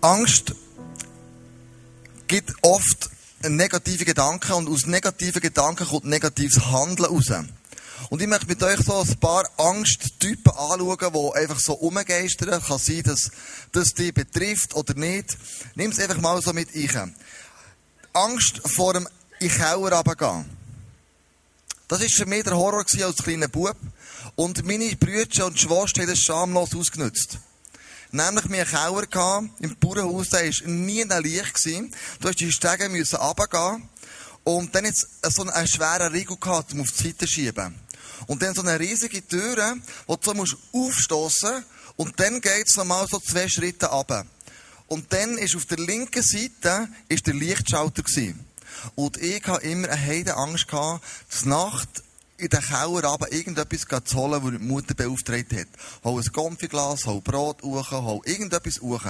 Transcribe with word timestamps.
Angst 0.00 0.54
gibt 2.26 2.54
oft 2.62 3.10
negative 3.42 4.04
Gedanken 4.04 4.52
und 4.52 4.68
aus 4.68 4.86
negativen 4.86 5.42
Gedanken 5.42 5.86
kommt 5.86 6.06
negatives 6.06 6.64
Handeln 6.66 7.10
raus. 7.10 7.30
Und 8.08 8.22
ich 8.22 8.28
möchte 8.28 8.46
mit 8.46 8.62
euch 8.62 8.80
so 8.80 9.00
ein 9.00 9.16
paar 9.18 9.44
Angsttypen 9.58 10.52
anschauen, 10.52 11.12
die 11.12 11.38
einfach 11.38 11.60
so 11.60 11.74
umgeistern. 11.74 12.62
Kann 12.62 12.78
sein, 12.78 13.02
dass 13.02 13.30
das 13.72 13.88
dich 13.92 14.14
betrifft 14.14 14.74
oder 14.74 14.94
nicht. 14.94 15.36
Nimm 15.74 15.90
es 15.90 15.98
einfach 15.98 16.20
mal 16.20 16.40
so 16.40 16.54
mit 16.54 16.74
ein. 16.74 17.14
Angst 18.14 18.62
vor 18.64 18.94
dem 18.94 19.06
in 19.38 19.50
Keller 19.50 19.92
runtergehen. 19.92 20.46
Das 21.88 22.00
war 22.00 22.08
für 22.08 22.26
mich 22.26 22.44
der 22.44 22.56
Horror 22.56 22.84
als 23.04 23.16
kleiner 23.22 23.48
Bub. 23.48 23.76
Und 24.34 24.64
meine 24.64 24.96
Brüder 24.96 25.46
und 25.46 25.60
Schwester 25.60 26.02
haben 26.02 26.08
das 26.08 26.20
schamlos 26.20 26.74
ausgenutzt. 26.74 27.38
Nämlich, 28.12 28.50
wir 28.50 28.86
einen 28.86 29.10
Keller 29.10 29.44
im 29.60 29.76
Bauernhaus, 29.76 30.30
der 30.30 30.42
war 30.44 30.68
nie 30.68 31.02
ein 31.02 31.22
Licht 31.22 31.54
gewesen. 31.54 31.94
Du 32.20 32.26
musst 32.26 32.40
die 32.40 32.50
Stege 32.50 32.88
runtergehen. 32.88 33.88
Und 34.42 34.74
dann 34.74 34.84
jetzt 34.84 35.06
so 35.22 35.42
einen 35.42 35.66
schweren 35.68 36.12
Riegel 36.12 36.36
gehabt, 36.36 36.72
um 36.72 36.80
auf 36.80 36.90
die 36.90 37.04
Seite 37.04 37.26
zu 37.26 37.28
schieben. 37.28 37.74
Und 38.26 38.42
dann 38.42 38.54
so 38.54 38.62
eine 38.62 38.80
riesige 38.80 39.26
Tür, 39.26 39.76
wo 40.06 40.16
du 40.16 40.22
so 40.24 40.34
musst 40.34 40.56
aufstoßen 40.72 41.64
und 41.96 42.18
dann 42.18 42.40
geht's 42.40 42.76
nochmal 42.76 43.06
so 43.08 43.18
zwei 43.20 43.48
Schritte 43.48 43.86
runter. 43.86 44.26
Und 44.86 45.12
dann 45.12 45.38
ist 45.38 45.54
auf 45.54 45.66
der 45.66 45.78
linken 45.78 46.22
Seite 46.22 46.88
ist 47.08 47.26
der 47.26 47.34
Lichtschalter 47.34 48.02
gewesen. 48.02 48.44
Und 48.94 49.18
ich 49.18 49.46
hatte 49.46 49.66
immer 49.66 49.88
eine 49.88 50.00
heide 50.00 50.36
Angst 50.36 50.68
gehabt, 50.68 51.04
dass 51.30 51.44
Nacht 51.44 52.02
in 52.40 52.48
den 52.48 52.60
Keller 52.60 53.04
runter 53.04 53.32
irgendetwas 53.32 54.04
zu 54.04 54.16
holen, 54.16 54.42
was 54.42 54.50
die 54.50 54.58
Mutter 54.58 54.94
beauftragt 54.94 55.52
hat. 55.52 55.68
Hol 56.04 56.20
ein 56.20 56.32
Konfiglas, 56.32 57.06
hol 57.06 57.20
Brot 57.20 57.62
hoch, 57.62 57.90
hol 57.90 58.20
irgendetwas 58.24 58.80
hoch. 58.80 59.04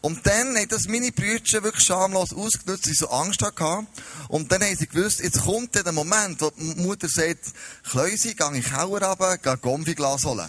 Und 0.00 0.26
dann 0.26 0.56
haben 0.56 0.68
das 0.68 0.86
meine 0.88 1.12
Brüder 1.12 1.62
wirklich 1.62 1.84
schamlos 1.84 2.32
ausgenutzt, 2.32 2.84
sie 2.84 2.94
so 2.94 3.08
Angst 3.10 3.42
hatten. 3.42 3.86
Und 4.28 4.50
dann 4.50 4.62
haben 4.62 4.76
sie 4.76 4.86
gewusst, 4.86 5.20
jetzt 5.20 5.42
kommt 5.42 5.74
der 5.74 5.92
Moment, 5.92 6.40
wo 6.40 6.50
die 6.50 6.80
Mutter 6.80 7.08
sagt, 7.08 7.52
Kläusi, 7.90 8.34
geh 8.34 8.44
in 8.46 8.54
den 8.54 8.62
Keller 8.62 9.08
runter, 9.08 9.38
geh 9.38 9.56
Konfiglas 9.56 10.24
holen. 10.24 10.48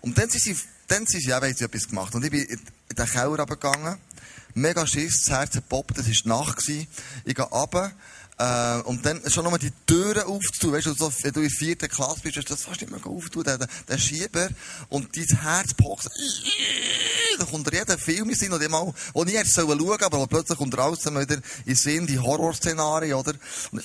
Und 0.00 0.16
dann 0.18 0.30
sind 0.30 0.42
sie, 0.42 0.56
dann 0.88 1.06
sind 1.06 1.20
sie, 1.20 1.28
ja, 1.28 1.36
haben 1.36 1.54
sie 1.54 1.64
etwas 1.64 1.88
gemacht. 1.88 2.14
Und 2.14 2.24
ich 2.24 2.30
bin 2.30 2.42
in 2.42 2.60
den 2.96 3.06
Keller 3.06 3.38
runtergegangen, 3.38 3.98
mega 4.54 4.86
Schiss, 4.86 5.22
das 5.22 5.30
Herz 5.30 5.60
poppt, 5.68 5.98
es 5.98 6.24
war 6.24 6.38
Nacht. 6.38 6.68
Ich 6.68 7.34
gehe 7.34 7.44
runter, 7.44 7.92
äh, 8.40 8.80
und 8.84 9.04
dann 9.04 9.20
schon 9.30 9.44
nochmal 9.44 9.60
die 9.60 9.72
Türen 9.86 10.22
aufzutun. 10.22 10.72
Weißt 10.72 10.86
du, 10.86 10.94
so, 10.94 11.12
wenn 11.22 11.32
du 11.32 11.40
in 11.40 11.48
der 11.48 11.58
vierten 11.58 11.88
Klasse 11.88 12.20
bist, 12.22 12.36
hast 12.38 12.48
du 12.48 12.54
das 12.54 12.62
fast 12.62 12.80
nicht 12.80 12.90
mehr 12.90 13.06
aufzutun, 13.06 13.44
der, 13.44 13.58
der 13.58 13.98
Schieber. 13.98 14.48
Und 14.88 15.14
dein 15.14 15.38
Herz 15.40 15.74
pocht. 15.74 16.08
Da 17.38 17.44
kommt 17.44 17.70
jeder 17.72 17.98
Film 17.98 18.30
in 18.30 18.36
Sinn, 18.36 18.52
oder 18.52 18.68
mal, 18.68 18.92
wo 19.12 19.24
nie 19.24 19.32
hätte 19.32 19.50
schauen 19.50 19.78
sollen, 19.78 20.02
aber 20.02 20.26
plötzlich 20.26 20.58
kommt 20.58 20.76
raus 20.76 21.04
wieder 21.04 21.38
in 21.66 21.74
Sinn, 21.74 22.06
die 22.06 22.18
Horrorszenarien, 22.18 23.14
oder? 23.14 23.34
Und 23.72 23.84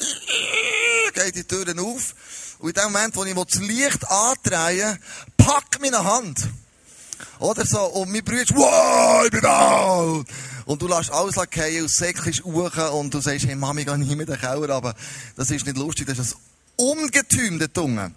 geht 1.14 1.36
die 1.36 1.44
Türen 1.44 1.80
auf. 1.80 2.16
Und 2.59 2.69
in 2.69 2.73
dem 2.75 2.94
Moment, 2.94 3.16
wo 3.16 3.25
ich 3.25 3.34
das 3.34 3.62
Licht 3.62 4.08
andrehe, 4.09 4.97
pack 5.38 5.80
meine 5.81 6.03
Hand. 6.03 6.47
Oder 7.39 7.66
so. 7.66 7.81
Und 7.86 8.11
mein 8.11 8.23
Bruder, 8.23 8.45
wow, 8.55 9.25
ich 9.25 9.31
bin 9.31 9.41
da! 9.41 10.23
Und 10.66 10.81
du 10.81 10.88
lässt 10.88 11.11
alles 11.11 11.36
fallen 11.36 11.81
und 11.81 11.91
säckst 11.91 12.44
hoch 12.44 12.94
und 12.94 13.14
du 13.14 13.22
sagst, 13.22 13.45
hey 13.45 13.55
Mami, 13.55 13.86
geh 13.86 13.97
nicht 13.97 14.16
mit 14.16 14.30
den 14.30 14.39
Keller, 14.39 14.69
aber 14.72 14.95
das 15.36 15.52
ist 15.52 15.66
nicht 15.66 15.78
lustig, 15.78 16.08
das 16.08 16.17
ist 16.17 16.36
ein 16.36 16.39
Ungetüm 16.78 17.59
der 17.59 17.72
Tunge. 17.72 18.11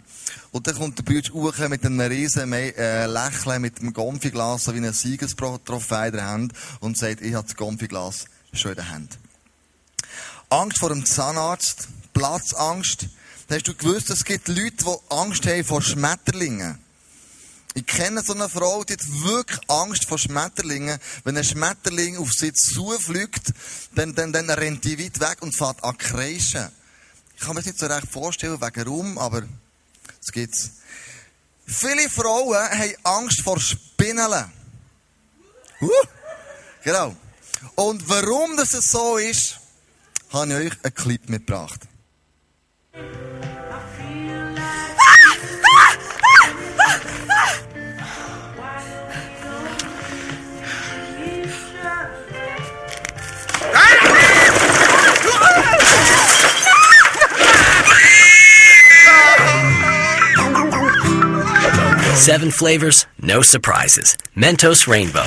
Und 0.50 0.66
dann 0.66 0.74
kommt 0.76 0.98
der 0.98 1.02
Bruder 1.02 1.32
hoch 1.32 1.68
mit 1.68 1.84
einem 1.84 2.00
riesen 2.00 2.52
äh, 2.52 3.06
Lächeln, 3.06 3.60
mit 3.60 3.80
einem 3.80 3.92
Gonfiglas, 3.92 4.64
so 4.64 4.74
wie 4.74 4.78
ein 4.78 4.92
Siegestrophäe 4.92 6.06
in 6.06 6.12
der 6.12 6.26
Hand 6.26 6.52
und 6.80 6.96
sagt, 6.96 7.20
ich 7.20 7.34
habe 7.34 7.46
das 7.46 7.56
Gonfiglas 7.56 8.24
schon 8.52 8.70
in 8.72 8.76
der 8.76 8.90
Hand. 8.90 9.18
Angst 10.48 10.78
vor 10.78 10.88
dem 10.88 11.04
Zahnarzt, 11.04 11.88
Platzangst. 12.14 13.08
Hast 13.50 13.68
du 13.68 13.74
gewusst, 13.74 14.10
es 14.10 14.24
gibt 14.24 14.48
Leute, 14.48 14.84
die 14.84 14.96
Angst 15.10 15.46
haben 15.46 15.64
vor 15.64 15.82
Schmetterlingen. 15.82 16.78
Ich 17.78 17.86
kenne 17.86 18.24
so 18.24 18.34
eine 18.34 18.48
Frau, 18.48 18.82
die 18.82 18.94
hat 18.94 19.22
wirklich 19.22 19.60
Angst 19.68 20.08
vor 20.08 20.18
Schmetterlingen. 20.18 20.98
Wenn 21.22 21.36
ein 21.36 21.44
Schmetterling 21.44 22.16
auf 22.16 22.32
sie 22.32 22.52
zufliegt, 22.52 23.52
dann, 23.94 24.16
dann, 24.16 24.32
dann 24.32 24.50
rennt 24.50 24.82
die 24.82 24.98
weit 24.98 25.20
weg 25.20 25.42
und 25.42 25.56
fährt 25.56 25.84
an 25.84 25.96
kreischen. 25.96 26.70
Ich 27.36 27.40
kann 27.40 27.50
mir 27.50 27.60
das 27.60 27.66
nicht 27.66 27.78
so 27.78 27.86
recht 27.86 28.10
vorstellen, 28.10 28.60
wegen 28.60 28.84
warum, 28.84 29.16
aber 29.16 29.44
es 30.20 30.32
gibt's. 30.32 30.72
Viele 31.66 32.10
Frauen 32.10 32.56
haben 32.56 32.94
Angst 33.04 33.42
vor 33.42 33.60
Spinnen. 33.60 34.52
Uh, 35.80 35.88
genau. 36.82 37.14
Und 37.76 38.08
warum 38.08 38.56
das 38.56 38.72
so 38.72 39.18
ist, 39.18 39.60
habe 40.30 40.48
ich 40.48 40.72
euch 40.72 40.84
einen 40.84 40.94
Clip 40.94 41.28
mitgebracht. 41.28 41.82
Seven 62.28 62.50
flavors, 62.50 63.06
no 63.22 63.40
surprises. 63.40 64.14
Mentos 64.34 64.86
Rainbow. 64.86 65.26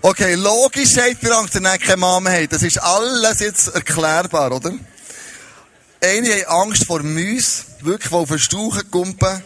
Okay, 0.00 0.36
logisch 0.36 0.96
hat 0.96 1.20
ihr 1.20 1.36
Angst, 1.36 1.56
dass 1.56 1.60
ihr 1.60 1.78
keine 1.78 1.96
Mama 1.96 2.30
habt. 2.30 2.52
Das 2.52 2.62
ist 2.62 2.80
alles 2.80 3.40
jetzt 3.40 3.66
erklärbar, 3.66 4.52
oder? 4.52 4.74
Einige 6.00 6.46
haben 6.46 6.70
Angst 6.70 6.86
vor 6.86 7.02
Mäusen, 7.02 7.64
wirklich, 7.80 8.10
die 8.10 8.14
auf 8.14 8.28
den 8.28 8.38
Stauchen 8.38 8.88
kumpen. 8.92 9.42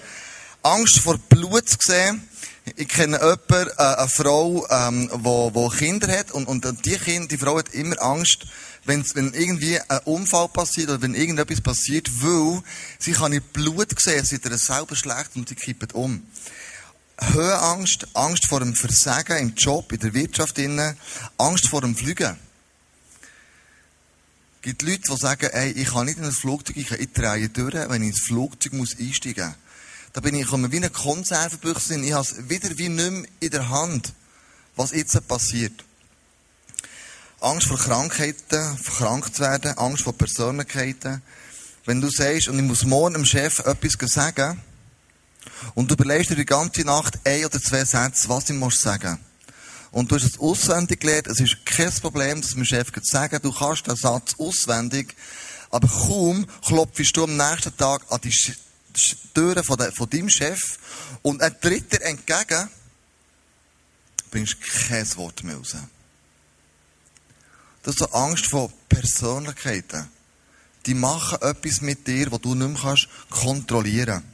Angst 0.62 0.98
vor 0.98 1.16
Blut 1.16 1.70
zu 1.70 1.78
sehen. 1.80 2.28
Ich 2.76 2.88
kenne 2.88 3.16
jemanden, 3.16 3.70
äh, 3.78 3.82
eine 3.82 4.08
Frau, 4.08 4.66
ähm, 4.68 5.08
die, 5.14 5.52
die 5.54 5.76
Kinder 5.78 6.18
hat, 6.18 6.32
und, 6.32 6.48
und 6.48 6.84
die 6.84 6.98
Kind, 6.98 7.32
die 7.32 7.38
Frau 7.38 7.56
hat 7.56 7.70
immer 7.70 7.96
Angst, 8.02 8.46
wenn, 8.86 9.04
wenn 9.14 9.34
irgendwie 9.34 9.80
ein 9.80 9.98
Unfall 10.04 10.48
passiert 10.48 10.88
oder 10.88 11.02
wenn 11.02 11.14
irgendetwas 11.14 11.60
passiert, 11.60 12.08
weil 12.22 12.62
sie 12.98 13.12
kann 13.12 13.32
nicht 13.32 13.52
Blut 13.52 13.98
sehen, 14.00 14.30
wird 14.30 14.44
ihr 14.44 14.58
selber 14.58 14.96
schlecht 14.96 15.30
und 15.34 15.48
sie 15.48 15.54
kippen 15.54 15.90
um. 15.92 16.22
Höhenangst, 17.18 18.08
Angst 18.14 18.46
vor 18.48 18.60
dem 18.60 18.74
Versagen 18.74 19.38
im 19.38 19.54
Job, 19.54 19.90
in 19.92 20.00
der 20.00 20.14
Wirtschaft, 20.14 20.58
innen, 20.58 20.96
Angst 21.38 21.68
vor 21.68 21.80
dem 21.80 21.96
Flügen. 21.96 22.36
Es 24.56 24.62
gibt 24.62 24.82
Leute, 24.82 25.02
die 25.08 25.16
sagen, 25.16 25.48
ey, 25.52 25.70
ich 25.70 25.88
kann 25.88 26.06
nicht 26.06 26.18
in 26.18 26.24
ein 26.24 26.32
Flugzeug, 26.32 26.76
ich, 26.76 26.90
ich 26.90 27.12
drehe 27.12 27.48
durch, 27.48 27.74
wenn 27.74 28.02
ich 28.02 28.08
ins 28.08 28.26
Flugzeug 28.26 28.72
muss 28.74 28.98
einsteigen 28.98 29.46
muss. 29.46 29.56
Da 30.12 30.20
bin 30.20 30.34
ich, 30.34 30.46
komme 30.46 30.72
wie 30.72 30.78
eine 30.78 30.90
Konservenbüchse 30.90 31.94
ich 32.00 32.12
habe 32.12 32.22
es 32.22 32.48
wieder 32.48 32.70
wie 32.78 32.88
nicht 32.88 33.10
mehr 33.10 33.28
in 33.40 33.50
der 33.50 33.68
Hand, 33.68 34.12
was 34.74 34.92
jetzt 34.92 35.28
passiert. 35.28 35.85
Angst 37.40 37.68
vor 37.68 37.78
Krankheiten, 37.78 38.78
vor 38.78 38.96
krank 38.96 39.34
zu 39.34 39.42
werden, 39.42 39.76
Angst 39.76 40.04
vor 40.04 40.16
Persönlichkeiten. 40.16 41.22
Wenn 41.84 42.00
du 42.00 42.08
sagst, 42.08 42.48
und 42.48 42.58
ich 42.58 42.64
muss 42.64 42.84
morgen 42.84 43.14
dem 43.14 43.24
Chef 43.24 43.58
etwas 43.60 43.96
sagen, 44.10 44.60
und 45.74 45.90
du 45.90 45.94
überlegst 45.94 46.30
dir 46.30 46.36
die 46.36 46.46
ganze 46.46 46.82
Nacht 46.82 47.18
ein 47.24 47.44
oder 47.44 47.60
zwei 47.60 47.84
Sätze, 47.84 48.28
was 48.28 48.46
du 48.46 48.54
musst 48.54 48.80
sagen. 48.80 49.18
Und 49.92 50.10
du 50.10 50.16
hast 50.16 50.24
es 50.24 50.40
auswendig 50.40 51.00
gelernt, 51.00 51.26
es 51.26 51.40
ist 51.40 51.64
kein 51.64 51.92
Problem, 51.92 52.40
dass 52.40 52.50
dem 52.50 52.64
Chef 52.64 52.88
sagen 53.02 53.38
du 53.42 53.52
kannst 53.52 53.86
den 53.86 53.96
Satz 53.96 54.34
auswendig, 54.38 55.14
aber 55.70 55.88
kaum 55.88 56.46
klopfst 56.66 57.12
du 57.16 57.24
am 57.24 57.36
nächsten 57.36 57.76
Tag 57.76 58.02
an 58.10 58.20
die 58.22 58.34
Türen 59.34 59.62
von, 59.62 59.76
de, 59.76 59.92
von 59.92 60.08
deinem 60.08 60.30
Chef 60.30 60.60
und 61.22 61.42
ein 61.42 61.54
Dritter 61.60 62.02
entgegen, 62.02 62.68
bringst 64.30 64.56
kein 64.88 65.16
Wort 65.16 65.44
mehr 65.44 65.56
raus. 65.56 65.76
Das 67.86 67.94
ist 67.94 68.00
so 68.00 68.06
Angst 68.06 68.46
vor 68.46 68.72
Persönlichkeiten. 68.88 70.08
Die 70.86 70.94
machen 70.94 71.38
etwas 71.40 71.82
mit 71.82 72.04
dir, 72.08 72.32
was 72.32 72.40
du 72.40 72.56
nicht 72.56 72.68
mehr 72.68 72.80
kannst 72.82 73.06
kontrollieren 73.30 74.24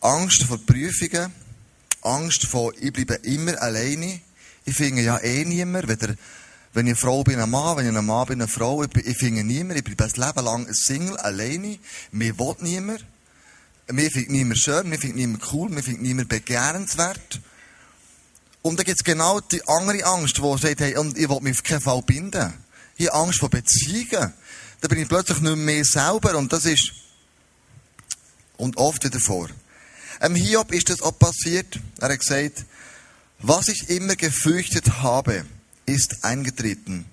Angst 0.00 0.42
vor 0.42 0.58
Prüfungen. 0.58 1.32
Angst 2.02 2.46
vor, 2.46 2.72
ich 2.80 2.92
bleibe 2.92 3.14
immer 3.22 3.62
alleine. 3.62 4.20
Ich 4.64 4.74
finde 4.74 5.02
ja 5.02 5.18
eh 5.18 5.44
niemand, 5.44 5.86
weder, 5.86 6.16
wenn 6.72 6.88
ich 6.88 6.94
eine 6.94 6.96
Frau 6.96 7.22
bin, 7.22 7.38
ein 7.38 7.48
Mann, 7.48 7.76
wenn 7.76 7.88
ich 7.88 7.96
ein 7.96 8.04
Mann 8.04 8.26
bin, 8.26 8.42
eine 8.42 8.48
Frau, 8.48 8.82
ich, 8.82 8.90
ich 8.96 9.16
finde 9.16 9.44
niemand, 9.44 9.78
ich 9.78 9.84
bleibe 9.84 10.04
ein 10.04 10.10
Leben 10.10 10.44
lang 10.44 10.74
Single, 10.74 11.16
alleine. 11.18 11.78
Mir 12.10 12.36
will 12.36 12.56
niemand. 12.62 13.06
Mir 13.92 14.10
findet 14.10 14.32
niemand 14.32 14.58
schön, 14.58 14.88
mir 14.88 14.98
findet 14.98 15.18
niemand 15.18 15.52
cool, 15.52 15.70
mir 15.70 15.84
findet 15.84 16.02
niemand 16.02 16.28
begehrenswert. 16.28 17.40
Und 18.64 18.78
dann 18.78 18.86
gibt 18.86 18.98
es 18.98 19.04
genau 19.04 19.40
die 19.40 19.60
andere 19.68 20.06
Angst, 20.06 20.38
die 20.38 20.58
sagt, 20.58 20.80
hey, 20.80 20.96
und 20.96 21.18
ich 21.18 21.28
will 21.28 21.40
mich 21.42 21.58
auf 21.58 21.62
keinen 21.62 21.82
Fall 21.82 22.00
binden. 22.00 22.54
Ich 22.96 23.08
habe 23.08 23.26
Angst 23.26 23.40
vor 23.40 23.50
Beziehungen. 23.50 24.32
Da 24.80 24.88
bin 24.88 25.00
ich 25.00 25.06
plötzlich 25.06 25.40
nicht 25.40 25.56
mehr 25.56 25.84
selber 25.84 26.34
und 26.38 26.50
das 26.50 26.64
ist, 26.64 26.92
und 28.56 28.78
oft 28.78 29.04
wieder 29.04 29.20
vor. 29.20 29.50
Am 30.18 30.34
Hiob 30.34 30.72
ist 30.72 30.88
das 30.88 31.02
auch 31.02 31.18
passiert. 31.18 31.78
Er 32.00 32.08
hat 32.08 32.18
gesagt, 32.18 32.64
Was 33.38 33.68
ich 33.68 33.90
immer 33.90 34.16
gefürchtet 34.16 35.02
habe, 35.02 35.44
ist 35.84 36.24
eingetreten. 36.24 37.04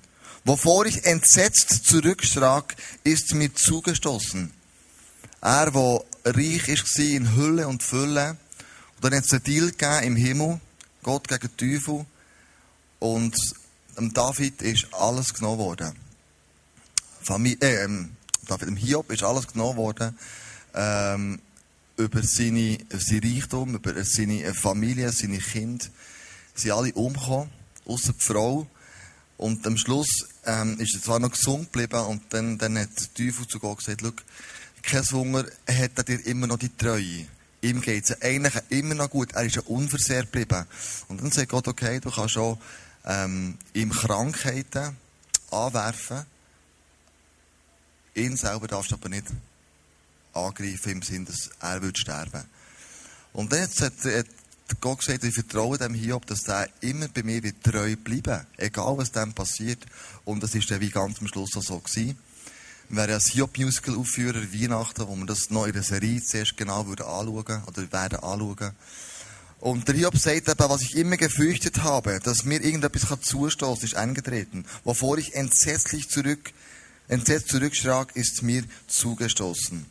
Wovor 0.45 0.85
ich 0.85 1.03
entsetzt 1.03 1.81
zurückschrak, 1.83 2.77
ist 3.03 3.33
mir 3.33 3.53
zugestoßen. 3.53 4.53
Er, 5.41 5.71
der 5.71 6.01
reich 6.23 6.67
war 6.69 7.05
in 7.05 7.35
Hülle 7.35 7.67
und 7.67 7.83
Fülle, 7.83 8.37
und 8.95 9.03
dann 9.03 9.15
hat 9.15 9.25
es 9.25 9.33
einen 9.33 9.43
Deal 9.43 9.71
gegeben 9.71 10.03
im 10.03 10.15
Himmel, 10.15 10.61
Gott 11.03 11.27
gegen 11.27 11.49
den 11.57 11.57
Teufel, 11.57 12.05
und 13.01 13.35
dem 13.97 14.13
David 14.13 14.61
ist 14.61 14.93
alles 14.93 15.33
genommen 15.33 15.57
worden. 15.57 15.95
Familie, 17.21 17.57
äh, 17.61 17.83
ähm, 17.83 18.15
David, 18.47 18.67
dem 18.67 18.75
Hiob 18.75 19.11
ist 19.11 19.23
alles 19.23 19.47
genommen 19.47 19.77
worden, 19.77 20.17
ähm, 20.75 21.39
über 21.97 22.21
seine, 22.23 22.77
sein 22.89 23.21
Reichtum, 23.23 23.75
über 23.75 24.03
seine 24.03 24.53
Familie, 24.53 25.11
seine 25.11 25.39
Kinder. 25.39 25.85
Sie 26.53 26.67
sind 26.67 26.71
alle 26.71 26.93
umgekommen, 26.93 27.49
außer 27.85 28.13
die 28.13 28.23
Frau. 28.23 28.67
Und 29.37 29.65
am 29.65 29.77
Schluss 29.77 30.27
ähm, 30.45 30.79
ist 30.79 30.93
er 30.93 31.01
zwar 31.01 31.19
noch 31.19 31.31
gesund 31.31 31.73
geblieben 31.73 32.05
und 32.05 32.21
dann, 32.29 32.59
dann 32.59 32.77
hat 32.77 32.89
der 32.99 33.13
Teufel 33.13 33.47
zu 33.47 33.59
Gott 33.59 33.79
gesagt, 33.79 34.01
schau, 34.01 34.11
kein 34.83 35.11
Wunder, 35.11 35.45
hat 35.67 35.91
er 35.97 36.03
dir 36.03 36.25
immer 36.27 36.45
noch 36.45 36.59
die 36.59 36.75
Treue. 36.75 37.25
Ihm 37.61 37.81
geht 37.81 38.05
es 38.05 38.21
eigentlich 38.21 38.55
immer 38.69 38.95
noch 38.95 39.09
gut. 39.09 39.33
Er 39.33 39.43
ist 39.43 39.55
ja 39.55 39.61
unversehrt 39.63 40.31
geblieben. 40.31 40.65
Und 41.07 41.21
dann 41.21 41.31
sagt 41.31 41.49
Gott, 41.49 41.67
okay, 41.67 41.99
du 41.99 42.09
kannst 42.09 42.37
auch 42.37 42.57
ähm, 43.05 43.57
ihm 43.73 43.91
Krankheiten 43.91 44.97
anwerfen. 45.51 46.25
Ihn 48.15 48.35
selber 48.35 48.67
darfst 48.67 48.91
du 48.91 48.95
aber 48.95 49.09
nicht 49.09 49.27
angreifen 50.33 50.91
im 50.91 51.01
Sinne, 51.01 51.25
dass 51.25 51.51
er 51.59 51.81
wird 51.81 51.97
sterben 51.97 52.43
Und 53.33 53.51
dann 53.51 53.61
hat, 53.61 53.79
hat 54.05 54.25
Gott 54.79 54.99
gesagt, 54.99 55.23
ich 55.23 55.33
vertraue 55.33 55.77
dem 55.77 55.93
Hiob, 55.93 56.25
dass 56.25 56.47
er 56.47 56.67
immer 56.81 57.07
bei 57.09 57.23
mir 57.23 57.43
wird 57.43 57.63
treu 57.63 57.95
bleiben 57.95 58.45
Egal 58.57 58.97
was 58.97 59.11
dem 59.11 59.33
passiert. 59.33 59.85
Und 60.25 60.41
das 60.41 60.55
ist 60.55 60.71
dann 60.71 60.81
wie 60.81 60.89
ganz 60.89 61.19
am 61.19 61.27
Schluss 61.27 61.55
auch 61.57 61.63
so 61.63 61.79
gewesen. 61.79 62.17
Werden 62.93 63.15
ein 63.15 63.21
Hiob-Musical 63.21 63.95
aufführen, 63.95 64.53
Weihnachten, 64.53 65.07
wo 65.07 65.15
wir 65.15 65.25
das 65.25 65.49
noch 65.49 65.65
in 65.65 65.73
der 65.73 65.83
Serie 65.83 66.21
zuerst 66.21 66.57
genau 66.57 66.85
würden 66.87 67.05
anschauen 67.05 67.63
oder 67.65 67.91
werden 67.91 68.19
anschauen. 68.19 68.71
Und 69.61 69.87
der 69.87 69.95
Hiob 69.95 70.17
sagt 70.17 70.49
eben, 70.49 70.69
was 70.69 70.81
ich 70.81 70.95
immer 70.97 71.15
gefürchtet 71.15 71.83
habe, 71.83 72.19
dass 72.19 72.43
mir 72.43 72.61
irgendetwas 72.61 73.21
zustoßen 73.21 73.85
ist 73.85 73.95
eingetreten. 73.95 74.65
Wovor 74.83 75.17
ich 75.19 75.35
entsetzlich 75.35 76.09
zurück, 76.09 76.51
entsetzt 77.07 77.49
zurückschrak, 77.49 78.15
ist 78.15 78.41
mir 78.41 78.63
zugestoßen. 78.87 79.85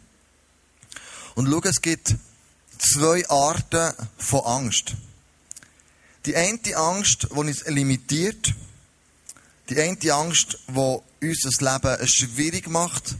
Und 1.37 1.49
schau, 1.50 1.61
es 1.64 1.81
gibt 1.81 2.17
zwei 2.79 3.26
Arten 3.31 3.94
von 4.19 4.41
Angst. 4.41 4.96
Die 6.26 6.37
eine 6.37 6.58
Angst, 6.76 7.29
die 7.31 7.35
uns 7.35 7.64
limitiert. 7.67 8.53
Die 9.70 9.81
eine 9.81 10.12
Angst, 10.12 10.58
die 10.69 11.26
uns 11.26 11.43
das 11.43 11.61
Leben 11.61 12.08
schwierig 12.08 12.69
macht. 12.69 13.14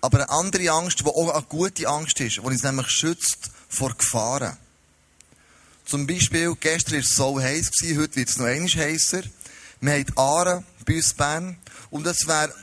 Aber 0.00 0.18
eine 0.18 0.30
andere 0.30 0.70
Angst, 0.70 1.00
die 1.00 1.06
auch 1.06 1.34
eine 1.34 1.42
gute 1.42 1.88
Angst 1.88 2.20
ist, 2.20 2.36
die 2.36 2.40
uns 2.40 2.62
nämlich 2.62 2.88
schützt 2.88 3.50
vor 3.68 3.92
Gefahren. 3.94 4.56
Zum 5.84 6.06
Beispiel, 6.06 6.54
gestern 6.60 6.94
war 6.94 7.00
es 7.00 7.08
so 7.10 7.40
heiß, 7.40 7.70
heute 7.96 8.16
wird 8.16 8.28
es 8.28 8.38
noch 8.38 8.46
einmal 8.46 8.68
heißer. 8.68 9.22
Wir 9.80 9.92
haben 9.92 10.06
Aare 10.16 10.64
bei 10.86 10.94
uns 10.94 11.12
Bern. 11.12 11.58
Und 11.90 12.06
es 12.06 12.26
wäre 12.26 12.54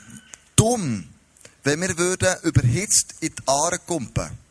dumm, 0.56 1.08
wenn 1.64 1.80
wir 1.82 1.96
würden 1.98 2.36
überhitzt 2.42 3.14
in 3.20 3.34
die 3.34 3.42
Aare 3.46 3.78
kumpen. 3.78 4.41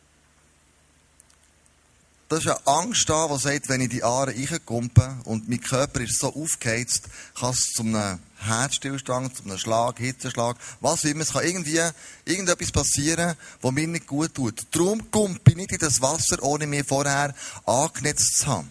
Das 2.32 2.46
ist 2.46 2.46
eine 2.46 2.66
Angst 2.66 3.10
da, 3.10 3.28
die 3.28 3.38
sagt, 3.38 3.68
wenn 3.68 3.82
ich 3.82 3.90
die 3.90 4.02
Aare 4.02 4.34
reinkumpe 4.34 5.18
und 5.24 5.50
mein 5.50 5.60
Körper 5.60 6.00
ist 6.00 6.18
so 6.18 6.28
aufgeheizt, 6.34 7.02
kann 7.38 7.50
es 7.50 7.72
zu 7.74 7.82
einem 7.82 8.20
Herzstillstand, 8.38 9.36
zu 9.36 9.44
einem 9.44 9.58
Schlag, 9.58 9.98
Hitzeschlag, 9.98 10.56
was 10.80 11.04
immer. 11.04 11.20
Es 11.20 11.34
kann 11.34 11.44
irgendwie 11.44 11.78
irgendetwas 12.24 12.72
passieren, 12.72 13.36
was 13.60 13.72
mir 13.72 13.86
nicht 13.86 14.06
gut 14.06 14.34
tut. 14.34 14.62
Darum 14.70 15.10
kumpe 15.10 15.50
ich 15.50 15.56
nicht 15.56 15.72
in 15.72 15.78
das 15.78 16.00
Wasser, 16.00 16.42
ohne 16.42 16.66
mir 16.66 16.86
vorher 16.86 17.34
angenetzt 17.66 18.38
zu 18.38 18.46
haben. 18.46 18.68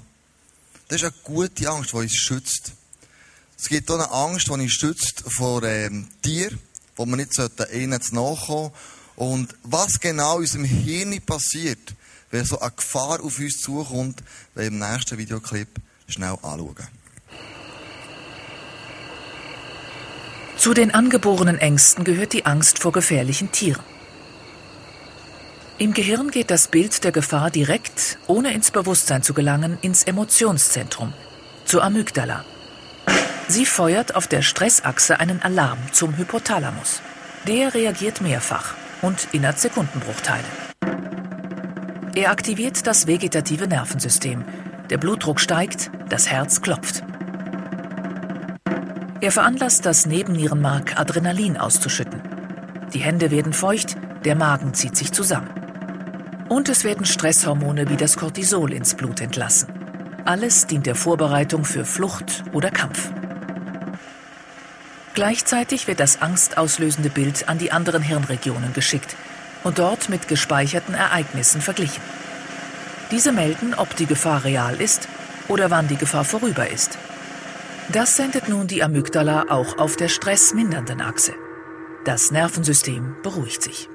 Das 0.87 1.03
ist 1.03 1.03
eine 1.03 1.13
gute 1.23 1.69
Angst, 1.69 1.91
die 1.91 1.97
uns 1.97 2.15
schützt. 2.15 2.71
Es 3.59 3.69
gibt 3.69 3.91
auch 3.91 3.93
eine 3.93 4.09
Angst, 4.09 4.47
die 4.47 4.51
uns 4.53 4.71
schützt 4.71 5.23
vor 5.27 5.61
ähm, 5.61 6.07
Tieren, 6.23 6.57
wo 6.95 7.05
man 7.05 7.19
nicht 7.19 7.39
ihnen 7.71 8.01
zu 8.01 8.15
nachkommen 8.15 8.71
Und 9.17 9.53
was 9.61 9.99
genau 9.99 10.37
in 10.37 10.41
unserem 10.45 10.65
Hirn 10.65 11.21
passiert, 11.21 11.93
wenn 12.31 12.45
so 12.45 12.59
eine 12.59 12.71
Gefahr 12.71 13.23
auf 13.23 13.39
uns 13.39 13.61
zukommt, 13.61 14.23
wir 14.55 14.65
im 14.65 14.79
nächsten 14.79 15.17
Videoclip 15.17 15.67
schnell 16.07 16.37
anschauen. 16.41 16.87
Zu 20.57 20.73
den 20.73 20.93
angeborenen 20.93 21.57
Ängsten 21.57 22.03
gehört 22.03 22.33
die 22.33 22.45
Angst 22.45 22.79
vor 22.79 22.91
gefährlichen 22.91 23.51
Tieren. 23.51 23.83
Im 25.79 25.93
Gehirn 25.93 26.29
geht 26.29 26.51
das 26.51 26.67
Bild 26.67 27.03
der 27.03 27.11
Gefahr 27.11 27.49
direkt, 27.49 28.19
ohne 28.27 28.53
ins 28.53 28.69
Bewusstsein 28.69 29.23
zu 29.23 29.33
gelangen, 29.33 29.79
ins 29.81 30.03
Emotionszentrum, 30.03 31.13
zur 31.65 31.83
Amygdala. 31.83 32.45
Sie 33.47 33.65
feuert 33.65 34.13
auf 34.13 34.27
der 34.27 34.43
Stressachse 34.43 35.19
einen 35.19 35.41
Alarm 35.41 35.79
zum 35.91 36.15
Hypothalamus. 36.15 37.01
Der 37.47 37.73
reagiert 37.73 38.21
mehrfach 38.21 38.75
und 39.01 39.29
innerhalb 39.31 39.57
Sekundenbruchteile. 39.57 40.70
Er 42.13 42.29
aktiviert 42.29 42.85
das 42.87 43.07
vegetative 43.07 43.67
Nervensystem. 43.67 44.43
Der 44.89 44.97
Blutdruck 44.97 45.39
steigt, 45.39 45.91
das 46.09 46.29
Herz 46.29 46.61
klopft. 46.61 47.03
Er 49.21 49.31
veranlasst 49.31 49.85
das 49.85 50.05
Nebennierenmark, 50.05 50.99
Adrenalin 50.99 51.55
auszuschütten. 51.55 52.21
Die 52.93 52.99
Hände 52.99 53.31
werden 53.31 53.53
feucht, 53.53 53.95
der 54.25 54.35
Magen 54.35 54.73
zieht 54.73 54.97
sich 54.97 55.13
zusammen. 55.13 55.49
Und 56.49 56.67
es 56.67 56.83
werden 56.83 57.05
Stresshormone 57.05 57.89
wie 57.89 57.95
das 57.95 58.17
Cortisol 58.17 58.73
ins 58.73 58.95
Blut 58.95 59.21
entlassen. 59.21 59.69
Alles 60.25 60.67
dient 60.67 60.87
der 60.87 60.95
Vorbereitung 60.95 61.63
für 61.63 61.85
Flucht 61.85 62.43
oder 62.51 62.71
Kampf. 62.71 63.09
Gleichzeitig 65.13 65.87
wird 65.87 66.01
das 66.01 66.21
angstauslösende 66.21 67.09
Bild 67.09 67.47
an 67.47 67.57
die 67.57 67.71
anderen 67.71 68.01
Hirnregionen 68.01 68.73
geschickt, 68.73 69.15
und 69.63 69.79
dort 69.79 70.09
mit 70.09 70.27
gespeicherten 70.27 70.93
Ereignissen 70.93 71.61
verglichen. 71.61 72.01
Diese 73.11 73.31
melden, 73.31 73.73
ob 73.73 73.95
die 73.95 74.05
Gefahr 74.05 74.43
real 74.43 74.79
ist 74.79 75.07
oder 75.47 75.69
wann 75.69 75.87
die 75.87 75.97
Gefahr 75.97 76.23
vorüber 76.23 76.69
ist. 76.69 76.97
Das 77.91 78.15
sendet 78.15 78.47
nun 78.47 78.67
die 78.67 78.83
Amygdala 78.83 79.47
auch 79.50 79.77
auf 79.77 79.97
der 79.97 80.07
stressmindernden 80.07 81.01
Achse. 81.01 81.33
Das 82.05 82.31
Nervensystem 82.31 83.17
beruhigt 83.21 83.62
sich. 83.62 83.89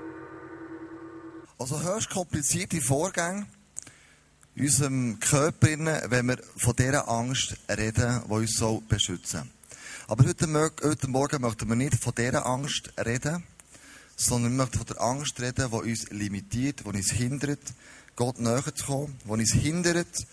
Also 1.59 1.83
höchst 1.83 2.11
komplizierte 2.11 2.81
Vorgänge 2.81 3.47
in 4.55 4.64
unserem 4.64 5.19
Körper, 5.21 5.69
wenn 6.11 6.26
wir 6.26 6.38
von 6.57 6.76
dieser 6.76 7.09
Angst 7.09 7.57
reden, 7.69 8.23
die 8.26 8.33
uns 8.33 8.57
so 8.57 8.83
beschützen. 8.87 9.50
Aber 10.09 10.25
heute, 10.25 10.47
heute 10.83 11.09
Morgen 11.09 11.43
möchten 11.43 11.69
wir 11.69 11.76
nicht 11.76 11.95
von 11.95 12.14
dieser 12.14 12.47
Angst 12.47 12.93
reden, 13.05 13.43
sondern 14.17 14.53
wir 14.53 14.65
möchten 14.65 14.79
von 14.79 14.87
der 14.87 15.01
Angst 15.01 15.41
reden, 15.41 15.71
die 15.71 15.91
uns 15.91 16.11
limitiert, 16.11 16.81
die 16.81 16.85
uns 16.85 17.11
hindert, 17.11 17.61
Gott 18.17 18.39
näher 18.41 18.75
zu 18.75 18.85
kommen, 18.85 19.19
die 19.25 19.31
uns 19.31 19.53
hindert, 19.53 20.27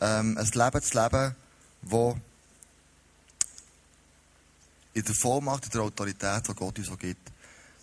ähm, 0.00 0.36
ein 0.36 0.46
Leben 0.46 0.82
zu 0.82 0.98
leben, 0.98 1.36
das 1.82 2.14
in 4.94 5.04
der 5.04 5.14
Vollmacht, 5.14 5.66
in 5.66 5.70
der 5.70 5.82
Autorität, 5.82 6.48
die 6.48 6.54
Gott 6.54 6.78
uns 6.78 6.88
so 6.88 6.96
gibt, 6.96 7.30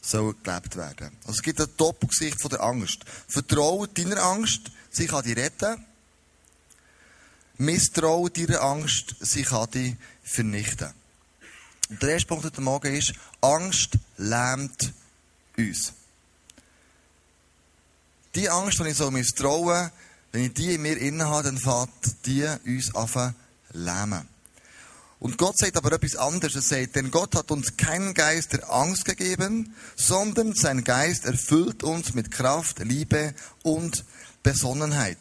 soll 0.01 0.35
gelebt 0.43 0.75
werden. 0.75 1.11
Also 1.21 1.37
es 1.37 1.41
gibt 1.41 1.61
ein 1.61 1.67
Doppelgesicht 1.77 2.41
von 2.41 2.49
der 2.49 2.61
Angst. 2.61 3.05
Vertrauen 3.27 3.89
deiner 3.93 4.21
Angst, 4.21 4.71
sie 4.91 5.07
kann 5.07 5.23
dich 5.23 5.37
retten. 5.37 5.83
Misstrauen 7.57 8.31
deiner 8.33 8.61
Angst, 8.61 9.15
sie 9.21 9.43
kann 9.43 9.71
dich 9.71 9.95
vernichten. 10.23 10.91
Und 11.89 12.01
der 12.01 12.09
erste 12.09 12.27
Punkt 12.27 12.45
heute 12.45 12.61
Morgen 12.61 12.93
ist, 12.93 13.13
Angst 13.41 13.97
lähmt 14.17 14.93
uns. 15.57 15.93
Die 18.35 18.49
Angst, 18.49 18.79
die 18.79 18.89
ich 18.89 18.97
so 18.97 19.11
misstraue, 19.11 19.91
wenn 20.31 20.43
ich 20.43 20.53
die 20.53 20.75
in 20.75 20.81
mir 20.81 20.97
inne 20.97 21.29
habe, 21.29 21.43
dann 21.43 21.57
fängt 21.57 22.25
die 22.25 22.45
uns 22.65 22.93
an 22.93 23.35
lähmen. 23.71 24.27
Und 25.19 25.37
Gott 25.37 25.57
sagt 25.57 25.77
aber 25.77 25.93
etwas 25.93 26.17
anderes. 26.17 26.55
Er 26.55 26.61
sagt, 26.61 26.97
denn 26.97 27.09
Gott 27.09 27.35
hat 27.35 27.49
uns 27.49 27.77
keinen 27.77 28.13
Geist 28.13 28.53
der 28.53 28.69
Angst 28.69 29.05
gegeben, 29.05 29.73
sondern 29.95 30.53
sein 30.53 30.83
Geist 30.83 31.25
erfüllt 31.25 31.83
uns 31.83 32.13
mit 32.13 32.31
Kraft, 32.31 32.79
Liebe 32.79 33.33
und 33.63 34.03
Besonnenheit. 34.43 35.17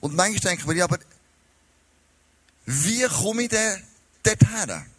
Und 0.00 0.16
manchmal 0.16 0.40
denken 0.40 0.68
wir, 0.68 0.76
ja, 0.76 0.84
aber 0.84 0.98
wie 2.66 3.02
komme 3.04 3.42
ich 3.42 3.48
denn 3.48 3.82
dorthin? 4.22 4.91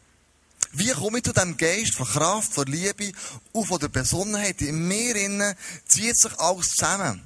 Wie 0.75 0.89
komme 0.89 1.19
ich 1.19 1.23
zu 1.23 1.33
diesem 1.33 1.55
Geist 1.55 1.93
von 1.93 2.07
Kraft, 2.07 2.53
von 2.53 2.65
Liebe 2.65 3.11
und 3.51 3.67
von 3.67 3.79
der 3.79 3.89
Besonnenheit? 3.89 4.59
In 4.61 4.87
mir 4.87 5.15
innen 5.15 5.55
zieht 5.85 6.17
sich 6.17 6.37
alles 6.39 6.69
zusammen. 6.69 7.21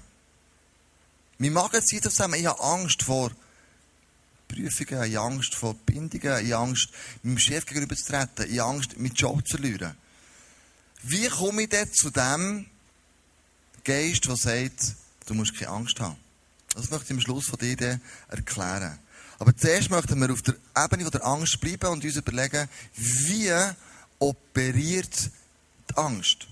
Mein 1.37 1.53
Magen 1.53 1.81
zieht 1.81 2.03
sich 2.03 2.11
zusammen. 2.11 2.33
Ich 2.35 2.45
habe 2.45 2.61
Angst 2.61 3.03
vor 3.03 3.31
Prüfungen, 4.49 5.03
in 5.03 5.17
Angst 5.17 5.55
vor 5.55 5.75
Bindungen, 5.75 6.45
in 6.45 6.53
Angst, 6.53 6.89
meinem 7.23 7.37
Chef 7.37 7.65
gegenüber 7.65 7.95
zu 7.95 8.11
treten, 8.11 8.51
in 8.51 8.59
Angst, 8.59 8.97
meinen 8.97 9.13
Job 9.13 9.47
zu 9.47 9.55
verlieren. 9.55 9.95
Wie 11.03 11.27
komme 11.27 11.63
ich 11.63 11.69
denn 11.69 11.91
zu 11.93 12.09
dem 12.09 12.65
Geist, 13.85 14.25
der 14.25 14.35
sagt, 14.35 14.95
du 15.25 15.33
musst 15.33 15.55
keine 15.55 15.71
Angst 15.71 16.01
haben? 16.01 16.17
Das 16.75 16.89
möchte 16.89 17.05
ich 17.05 17.11
am 17.11 17.21
Schluss 17.21 17.47
von 17.47 17.59
dir 17.59 18.01
erklären. 18.27 18.99
Aber 19.39 19.56
zuerst 19.56 19.89
möchten 19.89 20.20
wir 20.20 20.32
auf 20.32 20.41
der 20.41 20.56
Ebene 20.75 21.10
der 21.10 21.25
Angst 21.25 21.60
bleiben 21.62 21.89
und 21.91 22.03
uns 22.03 22.15
überlegen, 22.15 22.67
wie 22.96 23.53
operiert 24.20 25.29
die 25.89 25.98
Angst? 25.98 26.48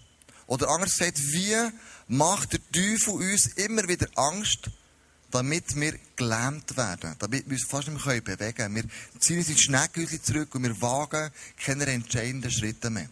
Oder 0.48 0.70
anders 0.70 0.98
gesagt, 0.98 1.20
wie 1.20 1.56
macht 2.08 2.54
der 2.54 2.60
Teufel 2.72 3.14
uns 3.14 3.48
immer 3.56 3.88
wieder 3.88 4.08
Angst, 4.16 4.70
damit 5.32 5.76
wir 5.76 5.98
gelähmt 6.16 6.78
werden, 6.78 7.16
damit 7.20 7.46
wir 7.46 7.54
uns 7.54 7.66
fast 7.66 7.88
nicht 7.88 8.06
mehr 8.06 8.22
bewegen 8.22 8.56
können. 8.56 8.76
Wir 8.76 9.20
ziehen 9.20 9.40
uns 9.40 9.50
ins 9.50 9.62
Schneckhäuschen 9.62 10.24
zurück 10.24 10.54
und 10.56 10.64
wir 10.64 10.82
wagen 10.82 11.32
keine 11.64 11.86
entscheidenden 11.88 12.52
Schritte 12.52 12.90
mehr. 12.90 13.10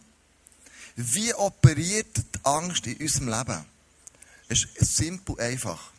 Wie 0.95 1.33
operiert 1.33 2.15
die 2.15 2.39
Angst 2.43 2.85
in 2.85 2.97
unserem 2.97 3.29
Leben? 3.29 3.65
Es 4.47 4.65
ist 4.75 4.95
simpel, 4.95 5.39
einfach. 5.39 5.91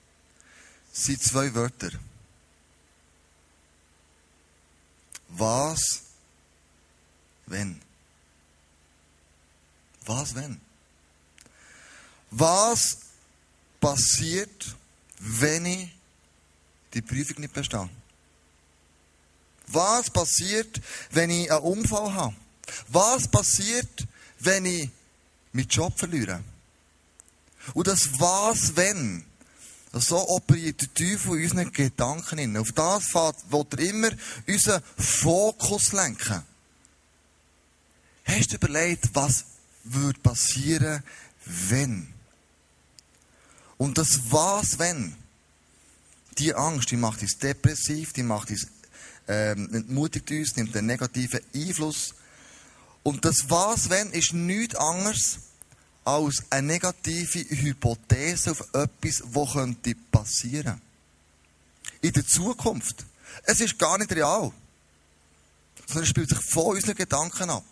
Es 0.92 1.04
sind 1.04 1.20
zwei 1.20 1.52
Wörter. 1.54 1.90
Was, 5.28 6.02
wenn? 7.46 7.80
Was, 10.04 10.34
wenn? 10.34 10.60
Was 12.30 12.98
passiert, 13.80 14.76
wenn 15.18 15.66
ich 15.66 15.90
die 16.92 17.02
Prüfung 17.02 17.40
nicht 17.40 17.54
bestehe? 17.54 17.88
Was 19.66 20.10
passiert, 20.10 20.80
wenn 21.10 21.30
ich 21.30 21.50
einen 21.50 21.62
Unfall 21.62 22.12
habe? 22.12 22.34
Was 22.88 23.28
passiert, 23.28 24.06
wenn 24.40 24.66
ich 24.66 24.90
meinen 25.52 25.68
Job 25.68 25.98
verliere? 25.98 26.42
Und 27.72 27.86
das 27.86 28.20
Was, 28.20 28.76
wenn, 28.76 29.24
so 30.00 30.28
operiert 30.28 30.80
der 30.80 30.94
Teufel 30.94 31.38
in 31.38 31.44
unseren 31.44 31.72
Gedanken 31.72 32.38
hin. 32.38 32.56
Auf 32.56 32.72
das 32.72 33.14
will 33.14 33.66
er 33.70 33.78
immer 33.78 34.10
unseren 34.46 34.82
Fokus 34.98 35.92
lenken. 35.92 36.42
Hast 38.24 38.52
du 38.52 38.56
überlegt, 38.56 39.10
was 39.14 39.44
würde 39.84 40.18
passieren, 40.20 41.02
wenn? 41.44 42.12
Und 43.76 43.98
das 43.98 44.30
Was, 44.30 44.78
wenn? 44.78 45.14
Die 46.38 46.54
Angst, 46.54 46.90
die 46.90 46.96
macht 46.96 47.22
uns 47.22 47.38
depressiv, 47.38 48.12
die 48.12 48.22
macht 48.22 48.50
uns, 48.50 48.66
ähm, 49.28 49.72
entmutigt 49.72 50.30
uns, 50.30 50.56
nimmt 50.56 50.76
einen 50.76 50.86
negativen 50.86 51.40
Einfluss. 51.54 52.14
Und 53.02 53.24
das 53.24 53.50
Was, 53.50 53.90
wenn, 53.90 54.10
ist 54.10 54.32
nichts 54.32 54.74
anderes 54.74 55.38
als 56.04 56.42
eine 56.50 56.66
negative 56.66 57.40
Hypothese 57.48 58.52
auf 58.52 58.60
etwas, 58.74 59.22
was 59.26 59.52
könnte 59.52 59.94
passieren. 60.10 60.80
In 62.00 62.12
der 62.12 62.26
Zukunft. 62.26 63.04
Es 63.44 63.60
ist 63.60 63.78
gar 63.78 63.98
nicht 63.98 64.12
real. 64.12 64.52
Sondern 65.86 66.02
es 66.04 66.08
spielt 66.08 66.28
sich 66.28 66.40
vor 66.42 66.66
unseren 66.66 66.94
Gedanken 66.94 67.50
ab. 67.50 67.64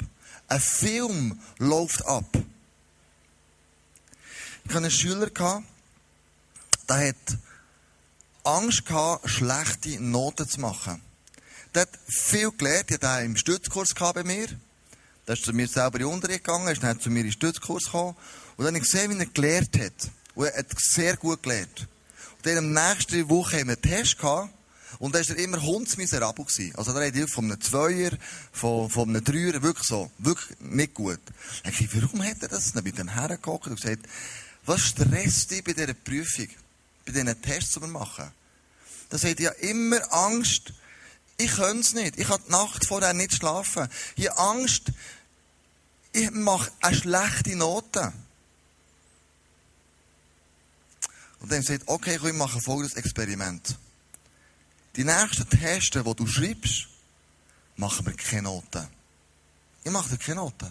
Ein 0.49 0.61
Film 0.61 1.41
läuft 1.59 2.05
ab. 2.07 2.27
Ich 4.65 4.71
hatte 4.71 4.79
einen 4.79 4.91
Schüler, 4.91 5.31
der 6.89 7.09
hat 7.09 7.39
Angst 8.45 8.87
gehabt, 8.87 9.29
schlechte 9.29 10.01
Noten 10.01 10.49
zu 10.49 10.61
machen. 10.61 11.01
Der 11.75 11.83
hat 11.83 11.99
viel 12.07 12.51
gelernt, 12.53 12.91
ich 12.91 12.95
hatte 12.95 13.09
einen 13.09 13.33
im 13.33 13.37
Stützkurs 13.37 13.95
bei 13.95 14.25
mir. 14.25 14.49
Der 15.27 15.35
ist 15.35 15.45
zu 15.45 15.53
mir 15.53 15.69
selber 15.69 16.01
in 16.01 16.07
den 16.07 16.15
Unterricht 16.15 16.45
gegangen, 16.45 16.69
ist 16.69 16.83
dann 16.83 16.99
zu 16.99 17.11
mir 17.11 17.21
in 17.21 17.27
den 17.27 17.33
Stützkurs 17.33 17.85
gekommen. 17.85 18.17
Und 18.57 18.65
dann 18.65 18.75
habe 18.75 18.79
ich 18.79 18.91
gesehen, 18.91 19.11
wie 19.11 19.23
er 19.23 19.27
gelernt 19.27 19.79
hat. 19.79 20.11
Und 20.35 20.47
er 20.47 20.59
hat 20.59 20.67
sehr 20.79 21.17
gut 21.17 21.43
gelernt. 21.43 21.89
Und 22.37 22.47
dann 22.47 22.59
am 22.59 22.73
nächsten 22.73 23.29
Woche 23.29 23.61
haben 23.61 23.69
wir 23.69 23.75
einen 23.75 23.83
Test 23.83 24.19
gehabt. 24.19 24.53
Und 24.99 25.15
da 25.15 25.21
war 25.21 25.37
er 25.37 25.45
immer 25.45 25.63
hundsmiserabel. 25.63 26.45
Also 26.75 26.93
da 26.93 26.99
redet 26.99 27.25
ich 27.25 27.33
von 27.33 27.45
einem 27.45 27.61
Zweier, 27.61 28.11
von, 28.53 28.91
von 28.91 29.09
einem 29.09 29.25
Dreier, 29.25 29.63
wirklich 29.63 29.87
so. 29.87 30.11
Wirklich 30.19 30.59
nicht 30.61 30.95
gut. 30.95 31.21
Dann 31.63 31.73
ich 31.73 32.03
warum 32.03 32.23
hat 32.23 32.43
er 32.43 32.49
das? 32.49 32.73
Dann 32.73 32.85
bin 32.85 32.93
ich 32.93 32.99
dem 32.99 33.09
hergeguckt 33.09 33.69
und 33.69 33.81
gesagt, 33.81 34.07
was 34.65 34.81
stresst 34.81 35.51
dich 35.51 35.65
bei 35.65 35.73
dieser 35.73 35.95
Prüfung? 35.95 36.49
Bei 37.05 37.13
diesen 37.13 37.43
Tests, 37.43 37.75
die 37.75 37.81
wir 37.81 37.89
machen? 37.89 38.31
Da 39.09 39.19
hat 39.19 39.41
ja 39.41 39.51
immer 39.51 40.01
Angst, 40.13 40.73
ich 41.43 41.53
könnte 41.53 41.81
es 41.81 41.95
nicht. 41.95 42.19
Ich 42.19 42.29
kann 42.29 42.41
die 42.47 42.53
Nacht 42.53 42.87
vorher 42.87 43.15
nicht 43.15 43.35
schlafen. 43.35 43.89
Ich 44.17 44.29
habe 44.29 44.39
Angst, 44.39 44.93
ich 46.13 46.31
mache 46.31 46.71
eine 46.81 46.97
schlechte 46.97 47.57
Note. 47.57 48.13
Und 51.41 51.51
dann 51.51 51.63
sagt, 51.63 51.85
okay, 51.87 52.21
ich 52.23 52.33
mache 52.33 52.61
folgendes 52.61 52.95
Experiment. 52.95 53.77
Die 54.95 55.05
nächsten 55.05 55.49
Tests, 55.49 55.91
die 55.91 56.03
du 56.03 56.27
schreibst, 56.27 56.89
machen 57.77 58.07
wir 58.07 58.15
keine 58.15 58.43
Noten. 58.43 58.87
Ich 59.83 59.91
mache 59.91 60.11
dir 60.11 60.19
keine 60.19 60.37
Noten. 60.37 60.71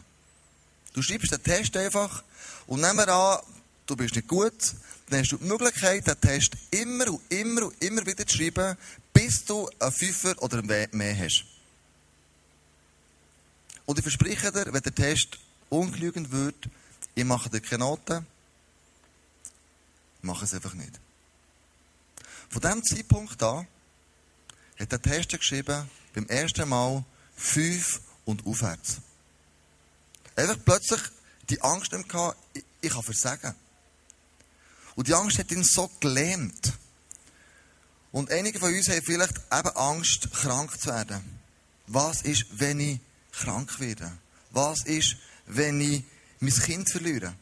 Du 0.94 1.02
schreibst 1.02 1.32
den 1.32 1.44
Test 1.44 1.76
einfach 1.76 2.24
und 2.68 2.82
nehmen 2.82 2.98
wir 2.98 3.08
an, 3.10 3.40
du 3.86 3.96
bist 3.96 4.16
nicht 4.16 4.28
gut, 4.28 4.54
dann 5.10 5.20
hast 5.20 5.32
du 5.32 5.38
die 5.38 5.46
Möglichkeit, 5.46 6.08
den 6.08 6.22
Test 6.22 6.54
immer 6.70 7.10
und 7.10 7.22
immer 7.30 7.64
und 7.64 7.84
immer 7.84 8.06
wieder 8.06 8.26
zu 8.26 8.38
schreiben, 8.38 8.78
bis 9.22 9.46
du 9.46 9.70
einen 9.80 9.92
Fünfer 9.92 10.34
oder 10.42 10.64
mehr 10.64 11.16
hast. 11.16 11.46
Und 13.86 14.00
ich 14.00 14.04
verspreche 14.04 14.52
dir, 14.52 14.74
wenn 14.74 14.82
der 14.82 14.96
Test 14.96 15.38
ungenügend 15.70 16.32
wird, 16.32 16.56
ich 17.14 17.24
mache 17.24 17.48
dir 17.52 17.62
keine 17.62 17.84
Noten, 17.84 18.26
mache 20.24 20.46
es 20.46 20.56
einfach 20.56 20.74
nicht. 20.74 21.00
Von 22.50 22.62
diesem 22.62 22.84
Zeitpunkt 22.84 23.44
an 23.44 23.68
hat 24.80 24.92
der 24.92 25.00
Tester 25.00 25.38
geschrieben, 25.38 25.88
beim 26.16 26.26
ersten 26.26 26.68
Mal 26.68 27.04
fünf 27.36 28.02
und 28.26 28.44
aufwärts. 28.48 29.02
Einfach 30.36 30.58
plötzlich 30.66 31.02
die 31.48 31.62
Angst 31.62 31.92
nicht 31.92 32.10
gehabt, 32.10 32.38
ich, 32.56 32.64
ich 32.82 32.92
kann 32.92 33.04
versagen. 33.04 33.54
Und 34.96 35.08
die 35.08 35.14
Angst 35.14 35.38
hat 35.38 35.52
ihn 35.52 35.64
so 35.64 35.92
gelähmt. 36.00 36.74
Und 38.12 38.32
einige 38.32 38.60
von 38.60 38.74
uns 38.74 38.90
haben 38.90 39.02
vielleicht 39.02 39.38
eben 39.38 39.76
Angst, 39.76 40.32
krank 40.34 40.80
zu 40.80 40.88
werden. 40.88 41.40
Was 41.88 42.22
ist, 42.24 42.46
wenn 42.52 42.80
ich 42.80 43.00
krank 43.32 43.80
werde? 43.80 44.12
Was 44.52 44.84
ist, 44.84 45.16
wenn 45.46 45.80
ich 45.80 46.04
mein 46.40 46.54
Kind 46.54 46.90
verliere? 46.90 47.34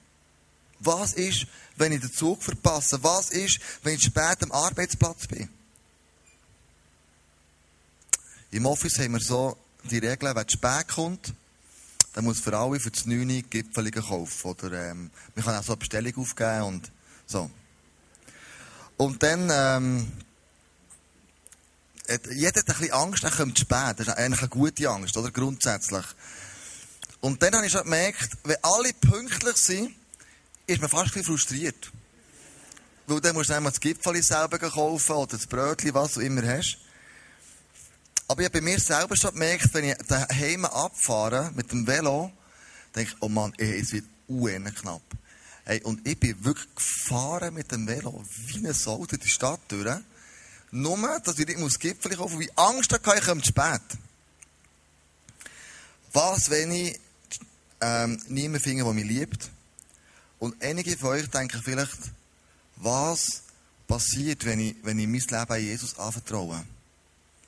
Was 0.79 1.13
ist, 1.13 1.47
wenn 1.75 1.91
ich 1.91 2.01
den 2.01 2.13
Zug 2.13 2.43
verpasse? 2.43 3.03
Was 3.03 3.31
ist, 3.31 3.59
wenn 3.83 3.95
ich 3.95 4.03
spät 4.03 4.41
am 4.41 4.51
Arbeitsplatz 4.51 5.27
bin? 5.27 5.49
Im 8.51 8.65
Office 8.65 8.99
haben 8.99 9.13
wir 9.13 9.19
so 9.19 9.57
die 9.83 9.99
Regel, 9.99 10.35
wenn 10.35 10.45
es 10.45 10.53
spät 10.53 10.88
kommt, 10.88 11.33
dann 12.13 12.25
muss 12.25 12.39
für 12.39 12.57
alle 12.57 12.79
für 12.79 12.91
das 12.91 13.05
9 13.05 13.49
Gipfel 13.49 13.91
kaufen. 13.91 14.49
Oder 14.49 14.91
ähm, 14.91 15.11
man 15.35 15.45
kann 15.45 15.55
auch 15.55 15.63
so 15.63 15.73
eine 15.73 15.77
Bestellung 15.77 16.15
aufgeben 16.17 16.63
und 16.63 16.91
so. 17.27 17.49
Und 18.97 19.21
dann, 19.21 19.49
ähm, 19.51 20.11
jeder 22.31 22.59
hat 22.61 22.69
ein 22.69 22.75
bisschen 22.77 22.91
Angst, 22.91 23.23
er 23.23 23.31
kommt 23.31 23.59
spät. 23.59 23.95
Das 23.97 24.07
ist 24.07 24.17
eigentlich 24.17 24.39
eine 24.39 24.49
gute 24.49 24.89
Angst, 24.89 25.15
oder? 25.17 25.31
Grundsätzlich. 25.31 26.05
Und 27.21 27.41
dann 27.43 27.53
habe 27.53 27.65
ich 27.65 27.71
schon 27.71 27.83
gemerkt, 27.83 28.29
wenn 28.43 28.57
alle 28.63 28.93
pünktlich 28.93 29.57
sind, 29.57 29.95
ist 30.65 30.81
man 30.81 30.89
fast 30.89 31.07
ein 31.07 31.11
bisschen 31.11 31.25
frustriert. 31.25 31.91
Weil 33.07 33.21
dann 33.21 33.35
musst 33.35 33.49
du 33.49 33.55
einmal 33.55 33.71
das 33.71 33.81
Gipfel 33.81 34.21
selber 34.21 34.57
kaufen 34.59 35.15
oder 35.15 35.37
das 35.37 35.47
Brötchen, 35.47 35.93
was 35.93 36.13
du 36.13 36.21
immer 36.21 36.45
hast. 36.47 36.77
Aber 38.27 38.41
ich 38.41 38.45
habe 38.45 38.59
bei 38.59 38.65
mir 38.65 38.79
selber 38.79 39.15
schon 39.15 39.31
gemerkt, 39.31 39.73
wenn 39.73 39.85
ich 39.85 39.97
daheim 40.07 40.65
abfahre 40.65 41.51
mit 41.55 41.71
dem 41.71 41.87
Velo, 41.87 42.31
denke 42.95 43.11
ich, 43.11 43.21
oh 43.21 43.29
Mann, 43.29 43.53
ey, 43.57 43.79
es 43.79 43.91
wird 43.91 44.05
un 44.27 44.63
knapp. 44.75 45.01
Hey, 45.65 45.81
und 45.83 46.07
ich 46.07 46.19
bin 46.19 46.43
wirklich 46.45 46.67
gefahren 46.75 47.53
mit 47.55 47.71
dem 47.71 47.87
Velo 47.87 48.23
wie 48.47 48.67
ein 48.67 48.73
Sau 48.73 49.05
durch 49.05 49.21
die 49.21 49.29
Stadt 49.29 49.59
durch. 49.67 49.97
Nur, 50.71 51.19
dass 51.19 51.39
ich 51.39 51.47
nicht 51.47 51.59
muss 51.59 51.79
Gipfel 51.79 52.15
kaufen 52.15 52.39
wie 52.39 52.51
Angst 52.55 52.93
hatte, 52.93 53.13
ich 53.17 53.25
komme 53.25 53.41
zu 53.41 53.49
spät. 53.49 53.81
Was, 56.13 56.49
wenn 56.49 56.71
ich 56.71 56.99
ähm, 57.81 58.21
niemanden 58.27 58.63
finde, 58.63 58.83
der 58.83 58.93
mich 58.93 59.05
liebt? 59.05 59.49
Und 60.39 60.61
einige 60.63 60.97
von 60.97 61.09
euch 61.09 61.27
denken 61.29 61.61
vielleicht, 61.63 61.97
was 62.77 63.43
passiert, 63.88 64.45
wenn 64.45 64.59
ich, 64.59 64.75
wenn 64.83 64.99
ich 64.99 65.07
mein 65.07 65.19
Leben 65.19 65.53
an 65.53 65.61
Jesus 65.61 65.97
anvertraue? 65.97 66.63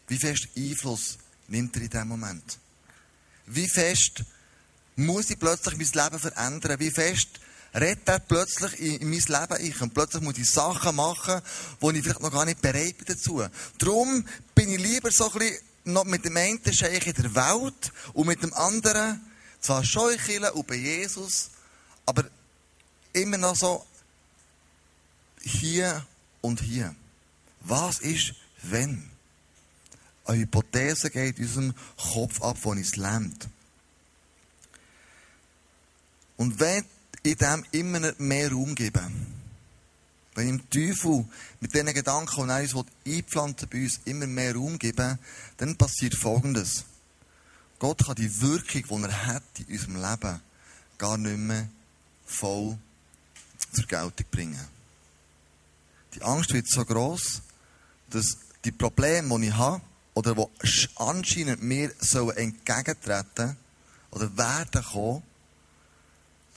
Wie 0.07 0.17
fest 0.17 0.49
Einfluss 0.57 1.17
nimmt 1.47 1.75
er 1.75 1.83
in 1.83 1.89
diesem 1.89 2.07
Moment? 2.07 2.57
Wie 3.45 3.69
fest 3.69 4.23
muss 4.95 5.29
ich 5.29 5.39
plötzlich 5.39 5.77
mein 5.77 6.03
Leben 6.03 6.19
verändern? 6.19 6.79
Wie 6.79 6.91
fest 6.91 7.39
redet 7.73 8.07
er 8.07 8.19
plötzlich 8.19 8.79
in, 8.79 9.01
in 9.01 9.09
mein 9.09 9.19
Leben 9.19 9.65
ich. 9.65 9.81
Und 9.81 9.93
plötzlich 9.93 10.21
muss 10.21 10.37
ich 10.37 10.49
Sachen 10.49 10.95
machen, 10.95 11.41
wo 11.79 11.91
ich 11.91 12.03
vielleicht 12.03 12.21
noch 12.21 12.31
gar 12.31 12.45
nicht 12.45 12.61
bereit 12.61 12.97
bin 12.97 13.07
dazu. 13.07 13.43
Darum 13.77 14.25
bin 14.55 14.69
ich 14.69 14.79
lieber 14.79 15.11
so 15.11 15.31
ein 15.31 15.39
bisschen 15.39 15.57
noch 15.85 16.05
mit 16.05 16.25
dem 16.25 16.37
einen 16.37 16.59
Scheich 16.73 17.07
in 17.07 17.13
der 17.13 17.35
Welt 17.35 17.91
und 18.13 18.27
mit 18.27 18.43
dem 18.43 18.53
anderen 18.53 19.21
zwar 19.59 19.83
schon 19.83 20.11
in 20.11 20.19
Kirche 20.19 20.53
und 20.53 20.67
bei 20.67 20.75
Jesus, 20.75 21.49
aber 22.05 22.25
immer 23.13 23.37
noch 23.37 23.55
so 23.55 23.85
hier 25.41 26.05
und 26.41 26.61
hier. 26.61 26.95
Was 27.61 27.99
ist, 27.99 28.33
wenn? 28.63 29.09
Eine 30.25 30.39
Hypothese 30.41 31.09
geht 31.09 31.39
in 31.39 31.45
unserem 31.45 31.75
Kopf 31.97 32.41
ab, 32.41 32.57
die 32.61 32.67
uns 32.67 32.95
lähmt. 32.95 33.47
Und 36.37 36.59
wenn 36.59 36.85
ich 37.23 37.35
dem 37.37 37.65
immer 37.71 38.13
mehr 38.17 38.51
Raum 38.51 38.75
gebe, 38.75 39.01
wenn 40.35 40.47
dem 40.47 40.69
Teufel 40.69 41.25
mit 41.59 41.73
diesen 41.73 41.93
Gedanken, 41.93 42.47
die 42.47 42.51
er 42.51 42.75
uns 42.75 42.85
einpflanzen 43.05 43.67
bei 43.69 43.83
uns, 43.83 43.99
immer 44.05 44.27
mehr 44.27 44.55
Raum 44.55 44.79
gebe, 44.79 45.19
dann 45.57 45.75
passiert 45.75 46.15
Folgendes. 46.15 46.85
Gott 47.79 48.05
kann 48.05 48.15
die 48.15 48.41
Wirkung, 48.41 49.01
die 49.01 49.07
er 49.07 49.25
hat 49.27 49.43
in 49.59 49.65
unserem 49.65 49.95
Leben, 49.95 50.41
gar 50.97 51.17
nicht 51.17 51.37
mehr 51.37 51.67
voll 52.25 52.77
zur 53.73 53.85
Geltung 53.85 54.25
bringen. 54.31 54.67
Die 56.13 56.21
Angst 56.21 56.53
wird 56.53 56.69
so 56.69 56.85
groß, 56.85 57.41
dass 58.09 58.37
die 58.65 58.71
Probleme, 58.71 59.39
die 59.39 59.47
ich 59.47 59.53
habe, 59.53 59.81
oder 60.13 60.35
die 60.35 60.87
anscheinend 60.95 61.63
mir 61.63 61.91
sollen 61.99 62.35
entgegentreten 62.35 63.55
oder 64.11 64.37
werden 64.37 64.83
kommen, 64.83 65.23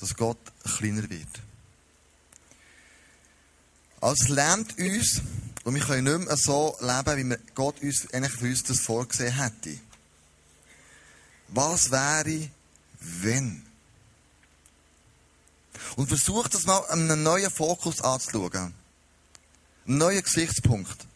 dass 0.04 0.16
Gott 0.16 0.38
kleiner 0.76 1.08
wird. 1.08 1.28
Also 4.02 4.22
es 4.22 4.28
lernt 4.28 4.78
uns, 4.78 5.22
und 5.64 5.74
wir 5.74 5.82
können 5.82 6.04
nicht 6.04 6.28
mehr 6.28 6.36
so 6.36 6.76
leben, 6.78 7.30
wie 7.30 7.52
Gott 7.54 7.80
uns 7.80 8.12
eigentlich 8.12 8.34
für 8.34 8.44
uns 8.44 8.62
das 8.64 8.80
vorgesehen 8.80 9.32
hätte. 9.32 9.78
Was 11.48 11.90
wäre, 11.90 12.50
wenn? 13.00 13.64
Und 15.96 16.08
versucht 16.08 16.52
das 16.52 16.66
mal 16.66 16.84
einen 16.88 17.22
neuen 17.22 17.50
Fokus 17.50 18.02
anzuschauen. 18.02 18.74
Einen 19.86 19.98
neuen 19.98 20.22
Gesichtspunkt. 20.22 21.06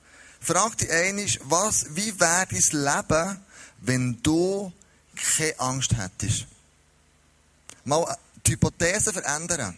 Frag 0.41 0.79
dich 0.79 0.91
einig, 0.91 1.41
was, 1.43 1.95
wie 1.95 2.19
wäre 2.19 2.47
dein 2.47 2.85
Leben, 2.85 3.41
wenn 3.83 4.23
du 4.23 4.73
keine 5.15 5.61
Angst 5.61 5.95
hättest? 5.95 6.47
Mal 7.85 8.17
die 8.49 8.53
Hypothese 8.53 9.13
verändern. 9.13 9.77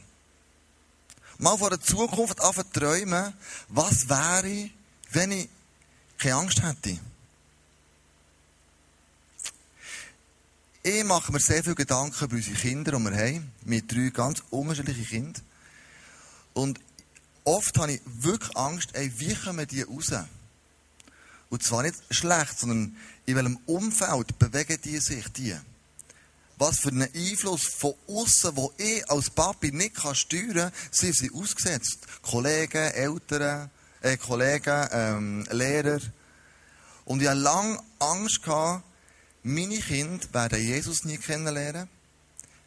Mal 1.39 1.57
vor 1.57 1.71
der 1.71 1.81
Zukunft 1.81 2.41
anfangen 2.41 2.73
träumen, 2.73 3.35
was 3.69 4.09
wäre, 4.09 4.71
wenn 5.13 5.33
ich 5.33 5.49
keine 6.19 6.37
Angst 6.37 6.63
hätte? 6.63 6.99
Ich 10.83 11.05
mache 11.05 11.33
mir 11.33 11.41
sehr 11.41 11.63
viele 11.63 11.75
Gedanken 11.75 12.25
über 12.25 12.37
unsere 12.37 12.57
Kinder, 12.57 12.93
die 12.93 13.05
wir 13.05 13.17
haben. 13.17 13.53
Mit 13.65 13.93
drei 13.93 14.11
ganz 14.11 14.43
unterschiedlichen 14.51 15.07
Kindern. 15.07 15.43
Und 16.55 16.81
oft 17.45 17.77
habe 17.79 17.93
ich 17.93 18.01
wirklich 18.05 18.57
Angst, 18.57 18.91
ey, 18.95 19.13
wie 19.19 19.35
kommen 19.35 19.67
die 19.67 19.83
raus? 19.83 20.13
Und 21.51 21.63
zwar 21.63 21.83
nicht 21.83 21.97
schlecht, 22.11 22.59
sondern 22.59 22.97
in 23.27 23.37
welchem 23.37 23.59
Umfeld 23.67 24.39
bewegen 24.39 24.81
die 24.83 24.99
sich 24.99 25.29
die? 25.33 25.57
Was 26.61 26.81
für 26.81 26.91
einen 26.91 27.09
Einfluss 27.15 27.63
von 27.79 27.95
außen, 28.07 28.55
wo 28.55 28.71
ich 28.77 29.11
als 29.11 29.31
Papi 29.31 29.73
nicht 29.73 29.95
kann 29.95 30.15
steuern 30.15 30.55
kann, 30.55 30.73
sind 30.91 31.17
sie 31.17 31.31
ausgesetzt. 31.33 32.01
Kollegen, 32.21 32.93
Eltern, 32.93 33.71
äh, 34.03 34.19
Kollegen, 34.19 34.89
ähm, 34.93 35.47
Lehrer. 35.51 36.01
Und 37.07 37.23
ich 37.23 37.29
hatte 37.29 37.41
lange 37.41 37.79
Angst 37.99 38.43
gehabt, 38.43 38.85
meine 39.43 39.79
Kinder 39.79 40.27
werden 40.35 40.63
Jesus 40.63 41.07
nie 41.07 41.17
kennenlernen. 41.17 41.89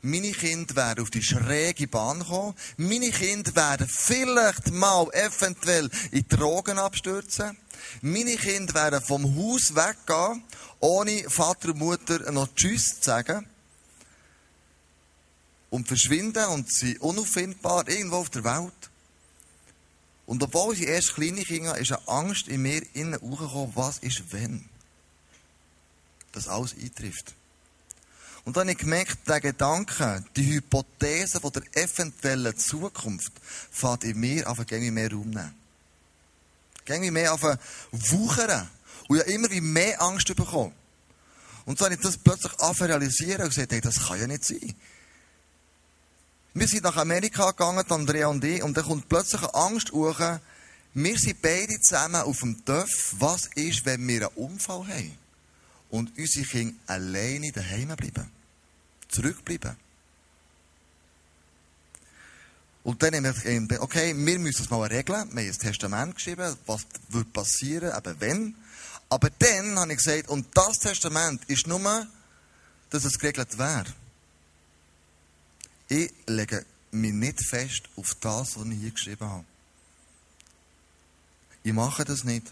Meine 0.02 0.32
Kinder 0.32 0.76
werden 0.76 1.04
auf 1.04 1.12
die 1.12 1.22
schräge 1.22 1.88
Bahn 1.88 2.26
kommen. 2.26 2.56
Meine 2.78 3.12
Kinder 3.12 3.56
werden 3.56 3.88
vielleicht 3.88 4.72
mal 4.72 5.08
eventuell 5.14 5.88
in 6.10 6.28
Drogen 6.28 6.80
abstürzen. 6.80 7.56
Meine 8.02 8.38
Kinder 8.38 8.74
werden 8.74 9.02
vom 9.04 9.24
Haus 9.38 9.76
weggehen, 9.76 10.44
ohne 10.80 11.30
Vater 11.30 11.70
und 11.70 11.78
Mutter 11.78 12.32
noch 12.32 12.56
Tschüss 12.56 13.00
zu 13.00 13.04
sagen. 13.04 13.48
Und 15.74 15.88
verschwinden 15.88 16.46
und 16.50 16.72
sind 16.72 17.02
unauffindbar 17.02 17.88
irgendwo 17.88 18.18
auf 18.18 18.30
der 18.30 18.44
Welt. 18.44 18.92
Und 20.28 20.44
obwohl 20.44 20.76
sie 20.76 20.84
erst 20.84 21.16
kleine 21.16 21.42
Kinder 21.42 21.76
ist 21.76 21.92
eine 21.92 22.08
Angst 22.08 22.48
in 22.48 22.62
mir 22.62 22.84
innen 22.94 23.20
hochgekommen, 23.20 23.72
was 23.74 23.98
ist 23.98 24.32
wenn? 24.32 24.70
Das 26.32 26.48
alles 26.48 26.76
eintrifft. 26.76 27.34
Und 28.46 28.56
dann 28.56 28.68
habe 28.68 28.74
ich 28.74 28.78
gemerkt, 28.78 29.28
der 29.28 29.42
Gedanke, 29.42 30.24
die 30.36 30.46
Hypothese 30.46 31.40
von 31.40 31.52
der 31.52 31.64
eventuellen 31.76 32.56
Zukunft, 32.56 33.32
fährt 33.72 34.04
in 34.04 34.20
mir 34.20 34.48
auf 34.48 34.60
ein 34.60 34.94
mehr 34.94 35.12
Raum 35.12 35.32
nehmen. 35.32 35.56
Gängig 36.86 37.12
mehr 37.12 37.34
auf 37.34 37.42
wuchern. 37.92 38.70
Und 39.08 39.18
ja 39.18 39.24
immer 39.24 39.50
wie 39.50 39.60
mehr 39.60 40.00
Angst 40.04 40.28
bekommen. 40.36 40.76
Und 41.66 41.80
so 41.80 41.86
habe 41.86 41.96
ich 41.96 42.02
das 42.02 42.16
plötzlich 42.16 42.54
angefangen 42.60 42.92
realisieren 42.92 43.42
und 43.42 43.50
gesagt, 43.50 43.72
hey, 43.72 43.82
das 43.82 44.06
kann 44.08 44.20
ja 44.20 44.28
nicht 44.28 44.46
sein. 44.46 44.76
Wir 46.56 46.68
sind 46.68 46.84
nach 46.84 46.98
Amerika 46.98 47.50
gegangen, 47.50 47.84
Andrea 47.90 48.28
und 48.28 48.44
ich, 48.44 48.62
und 48.62 48.78
dann 48.78 48.86
kommt 48.86 49.10
plötzlich 49.10 49.42
eine 49.42 49.56
Angst 49.56 49.92
hoch. 49.92 50.20
Wir 50.94 51.18
sind 51.18 51.42
beide 51.42 51.80
zusammen 51.82 52.22
auf 52.22 52.40
dem 52.40 52.64
Dörf. 52.64 53.16
Was 53.18 53.48
ist, 53.56 53.86
wenn 53.86 54.08
wir 54.08 54.28
einen 54.28 54.36
Unfall 54.36 54.88
haben? 54.88 55.18
Und 55.90 56.16
unsere 56.16 56.46
Kinder 56.46 56.76
alleine 56.86 57.52
daheim 57.52 57.96
bleiben? 57.96 58.30
Zurückbleiben? 59.10 59.76
Und 62.84 63.02
dann 63.02 63.16
haben 63.16 63.70
wir 63.70 63.82
okay, 63.82 64.14
wir 64.16 64.40
müssen 64.40 64.64
es 64.64 64.70
mal 64.70 64.86
regeln. 64.88 65.30
Wir 65.34 65.44
haben 65.44 65.50
ein 65.50 65.58
Testament 65.58 66.16
geschrieben, 66.16 66.56
was 66.68 66.86
wird 67.10 67.34
passieren, 67.34 67.98
eben 67.98 68.22
wenn. 68.22 68.56
Aber 69.10 69.30
dann 69.40 69.80
habe 69.80 69.94
ich 69.94 69.98
gesagt, 69.98 70.30
und 70.30 70.46
das 70.56 70.78
Testament 70.80 71.44
ist 71.48 71.66
nur, 71.66 72.08
dass 72.92 73.06
es 73.06 73.18
geregelt 73.18 73.58
wäre. 73.58 73.86
Ich 75.94 76.12
lege 76.26 76.66
mich 76.90 77.14
nicht 77.14 77.46
fest 77.46 77.84
auf 77.98 78.16
das, 78.20 78.58
was 78.58 78.66
ich 78.66 78.80
hier 78.80 78.90
geschrieben 78.90 79.30
habe. 79.30 79.46
Ich 81.62 81.72
mache 81.72 82.04
das 82.04 82.24
nicht. 82.24 82.52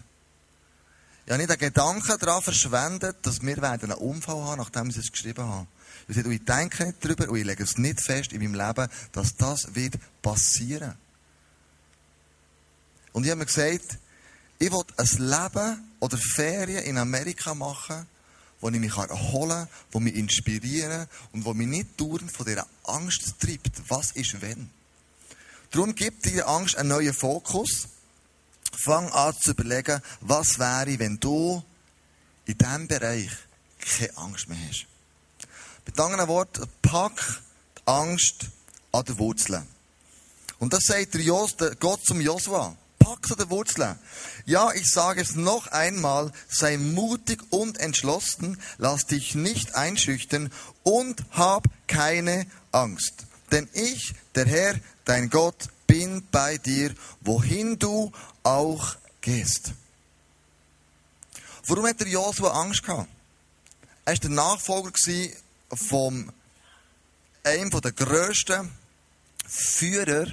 Ich 1.26 1.32
habe 1.32 1.42
nicht 1.42 1.50
einen 1.50 1.58
Gedanken 1.58 2.18
daran 2.20 2.40
verschwendet, 2.40 3.16
dass 3.22 3.42
wir 3.42 3.60
einen 3.60 3.92
Unfall 3.94 4.44
haben, 4.44 4.58
nachdem 4.58 4.90
ich 4.90 4.96
es 4.96 5.10
geschrieben 5.10 5.44
habe. 5.44 5.66
Ich 6.06 6.44
denke 6.44 6.86
nicht 6.86 7.04
darüber 7.04 7.30
und 7.30 7.36
ich 7.36 7.44
lege 7.44 7.64
es 7.64 7.78
nicht 7.78 8.00
fest 8.00 8.32
in 8.32 8.42
meinem 8.42 8.54
Leben, 8.54 8.88
dass 9.10 9.34
das 9.34 9.74
wird 9.74 9.98
passieren. 10.22 10.94
Und 13.12 13.24
ich 13.24 13.30
habe 13.30 13.40
mir 13.40 13.46
gesagt, 13.46 13.98
ich 14.60 14.70
will 14.70 14.84
ein 14.96 15.06
Leben 15.18 15.90
oder 15.98 16.16
Ferien 16.16 16.84
in 16.84 16.96
Amerika 16.96 17.56
machen, 17.56 18.06
wo 18.62 18.70
ich 18.70 18.78
mich 18.78 18.96
erholen 18.96 19.50
kann, 19.50 19.68
wo 19.90 20.00
mich 20.00 20.14
inspirieren 20.14 21.08
und 21.32 21.44
wo 21.44 21.52
mich 21.52 21.66
nicht 21.66 22.00
dauernd 22.00 22.32
von 22.32 22.46
dieser 22.46 22.66
Angst 22.84 23.34
treibt. 23.40 23.82
Was 23.88 24.12
ist 24.12 24.40
wenn? 24.40 24.70
Darum 25.72 25.94
gibt 25.94 26.24
dir 26.24 26.48
Angst 26.48 26.76
einen 26.76 26.90
neuen 26.90 27.12
Fokus. 27.12 27.88
Fang 28.72 29.10
an 29.10 29.34
zu 29.38 29.50
überlegen, 29.50 30.00
was 30.20 30.58
wäre, 30.58 30.98
wenn 30.98 31.18
du 31.18 31.62
in 32.46 32.56
diesem 32.56 32.88
Bereich 32.88 33.30
keine 33.80 34.16
Angst 34.16 34.48
mehr 34.48 34.58
hast. 34.68 34.86
Mit 35.84 35.98
anderen 35.98 36.28
Worten, 36.28 36.68
pack 36.80 37.42
die 37.78 37.82
Angst 37.86 38.46
an 38.92 39.04
der 39.04 39.18
Wurzel. 39.18 39.66
Und 40.60 40.72
das 40.72 40.84
sagt 40.84 41.14
der 41.14 41.74
Gott 41.80 42.04
zum 42.04 42.20
Josua. 42.20 42.76
Pack 43.02 43.30
an 43.30 43.38
der 43.38 43.50
Wurzel. 43.50 43.96
Ja, 44.46 44.72
ich 44.72 44.88
sage 44.88 45.20
es 45.20 45.34
noch 45.34 45.66
einmal, 45.68 46.30
sei 46.48 46.76
mutig 46.76 47.42
und 47.50 47.78
entschlossen, 47.78 48.60
lass 48.78 49.06
dich 49.06 49.34
nicht 49.34 49.74
einschüchtern 49.74 50.52
und 50.84 51.24
hab 51.32 51.64
keine 51.88 52.46
Angst. 52.70 53.26
Denn 53.50 53.68
ich, 53.72 54.14
der 54.34 54.46
Herr, 54.46 54.74
dein 55.04 55.30
Gott, 55.30 55.68
bin 55.86 56.26
bei 56.30 56.58
dir, 56.58 56.94
wohin 57.20 57.78
du 57.78 58.12
auch 58.44 58.96
gehst. 59.20 59.72
Warum 61.66 61.86
hat 61.86 62.00
der 62.00 62.08
Josua 62.08 62.50
Angst 62.52 62.82
gehabt? 62.82 63.08
Er 64.04 64.12
war 64.12 64.20
der 64.20 64.30
Nachfolger 64.30 64.92
von 65.72 66.32
einem 67.44 67.70
der 67.70 67.92
grössten 67.92 68.70
Führer, 69.46 70.26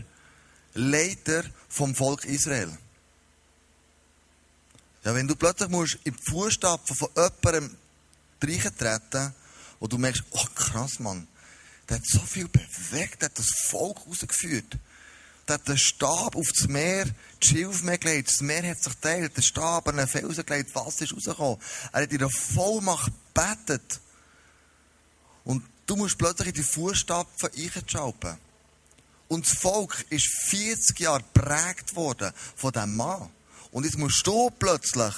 Leiter 0.79 1.43
vom 1.67 1.93
Volk 1.93 2.25
Israel. 2.25 2.75
Ja, 5.03 5.13
wenn 5.13 5.27
du 5.27 5.35
plötzlich 5.35 5.69
musst 5.69 5.97
in 6.03 6.13
die 6.13 6.31
Fußstapfen 6.31 6.95
von 6.95 7.09
jemandem 7.15 7.77
treten 8.39 9.33
wo 9.79 9.87
du 9.87 9.97
merkst, 9.97 10.23
oh 10.31 10.45
krass, 10.55 10.99
Mann, 10.99 11.27
der 11.87 11.97
hat 11.97 12.05
so 12.05 12.19
viel 12.19 12.47
bewegt, 12.49 13.21
der 13.21 13.29
hat 13.29 13.39
das 13.39 13.49
Volk 13.67 14.05
rausgeführt. 14.05 14.77
Der 15.47 15.55
hat 15.55 15.67
den 15.67 15.77
Stab 15.77 16.35
auf 16.35 16.47
das 16.49 16.67
Meer, 16.67 17.05
die 17.41 17.47
Schilf 17.47 17.81
gelegt, 17.81 18.27
das 18.27 18.41
Meer 18.41 18.69
hat 18.69 18.83
sich 18.83 18.93
geteilt, 18.93 19.35
der 19.35 19.41
Stab 19.41 19.87
an 19.87 19.97
einen 19.97 20.07
Felsen 20.07 20.45
gelegt, 20.45 20.75
Wasser 20.75 21.05
ist 21.05 21.13
rausgekommen. 21.13 21.59
Er 21.91 22.03
hat 22.03 22.11
in 22.11 22.19
der 22.19 22.29
Vollmacht 22.29 23.11
gebetet. 23.33 24.01
Und 25.45 25.63
du 25.85 25.95
musst 25.95 26.17
plötzlich 26.17 26.49
in 26.49 26.53
die 26.55 26.63
Fußstapfen 26.63 27.49
einschalten. 27.55 28.37
Und 29.29 29.45
das 29.45 29.57
Volk 29.59 30.05
ist 30.09 30.27
40 30.49 30.99
Jahre 30.99 31.23
geprägt 31.33 31.95
worden 31.95 32.33
von 32.55 32.73
diesem 32.73 32.97
Mann. 32.97 33.29
Und 33.71 33.85
jetzt 33.85 33.97
musst 33.97 34.25
du 34.25 34.49
plötzlich 34.49 35.13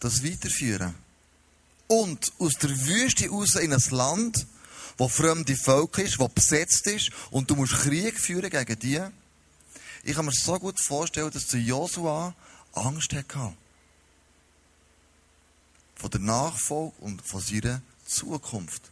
das 0.00 0.24
weiterführen. 0.24 0.94
Und 1.86 2.32
aus 2.38 2.54
der 2.54 2.70
Wüste 2.70 3.28
raus 3.28 3.56
in 3.56 3.74
ein 3.74 3.82
Land, 3.90 4.46
wo 4.96 5.08
fremde 5.08 5.54
Völker 5.56 6.02
ist, 6.02 6.18
wo 6.18 6.26
besetzt 6.28 6.86
ist, 6.86 7.10
und 7.30 7.50
du 7.50 7.56
musst 7.56 7.74
Krieg 7.74 8.18
führen 8.18 8.48
gegen 8.48 8.78
die. 8.78 9.00
Ich 10.02 10.14
kann 10.16 10.24
mir 10.24 10.32
so 10.32 10.58
gut 10.58 10.80
vorstellen, 10.80 11.30
dass 11.30 11.46
zu 11.46 11.58
Josua 11.58 12.34
Angst 12.72 13.12
hatte. 13.12 13.52
Von 15.96 16.10
der 16.10 16.20
Nachfolge 16.20 16.94
und 17.00 17.20
von 17.20 17.42
seiner 17.42 17.82
Zukunft. 18.06 18.90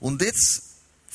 Und 0.00 0.22
jetzt 0.22 0.71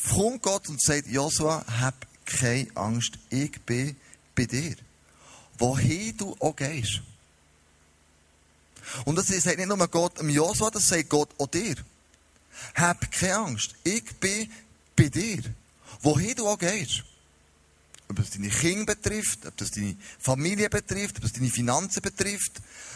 kommt 0.09 0.41
Gott 0.41 0.69
und 0.69 0.81
sagt, 0.81 1.07
Josua, 1.07 1.65
hab 1.79 2.07
keine 2.25 2.67
Angst, 2.75 3.17
ich 3.29 3.59
bin 3.61 3.95
bei 4.35 4.45
dir. 4.45 4.75
Wohin 5.57 6.15
du 6.17 6.35
auch 6.39 6.55
gehst. 6.55 7.01
Und 9.05 9.15
das 9.15 9.27
sagt 9.27 9.57
nicht 9.57 9.67
nur 9.67 9.87
Gott 9.87 10.19
im 10.19 10.29
Josua, 10.29 10.69
das 10.69 10.87
sagt 10.87 11.09
Gott 11.09 11.29
auch 11.37 11.47
dir. 11.47 11.75
Hab 12.75 13.11
keine 13.11 13.35
Angst, 13.37 13.75
ich 13.83 14.05
bin 14.19 14.51
bei 14.95 15.09
dir. 15.09 15.41
Wohin 16.01 16.35
du 16.35 16.47
auch 16.47 16.59
gehst. 16.59 17.03
Ob 18.09 18.15
das 18.15 18.29
deine 18.29 18.49
Kinder 18.49 18.95
betrifft, 18.95 19.45
ob 19.45 19.57
das 19.57 19.71
deine 19.71 19.97
Familie 20.19 20.69
betrifft, 20.69 21.17
ob 21.17 21.23
das 21.23 21.33
deine 21.33 21.49
Finanzen 21.49 22.01
betrifft, 22.01 22.53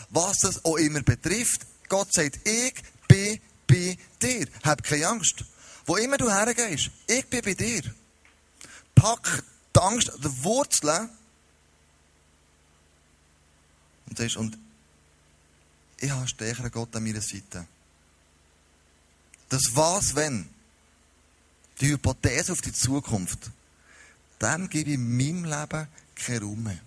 was 0.10 0.40
das 0.40 0.64
auch 0.64 0.78
immer 0.78 1.02
betrifft. 1.02 1.66
Gott 1.90 2.14
sagt, 2.14 2.40
ich 2.48 2.74
bin 3.08 3.40
bei 3.68 3.98
dir. 4.22 4.48
Hab 4.64 4.84
keine 4.84 5.08
Angst. 5.08 5.44
Wo 5.86 5.96
immer 5.98 6.18
du 6.18 6.30
hergehst, 6.30 6.92
ich 7.08 7.26
bin 7.28 7.42
bei 7.42 7.54
dir. 7.54 7.82
Pack 8.96 9.44
die 9.76 9.80
Angst 9.80 10.12
an 10.12 10.22
der 10.22 10.44
Wurzel 10.44 11.10
und 14.08 14.18
sagst, 14.18 14.38
und 14.38 14.58
ich 15.98 16.10
habe 16.10 16.20
einen 16.20 16.28
stärkeren 16.28 16.72
Gott 16.72 16.96
an 16.96 17.04
meiner 17.04 17.22
Seite. 17.22 17.66
Das 19.50 19.62
was, 19.74 20.16
wenn? 20.16 20.50
Die 21.80 21.90
Hypothese 21.90 22.52
auf 22.52 22.62
die 22.62 22.74
Zukunft. 22.74 23.52
Dem 24.42 24.70
gebe 24.70 24.90
ich 24.92 24.96
in 24.96 25.18
meinem 25.18 25.46
Leben 25.46 25.88
keinen 26.16 26.44
Raum 26.44 26.64
mehr. 26.64 26.80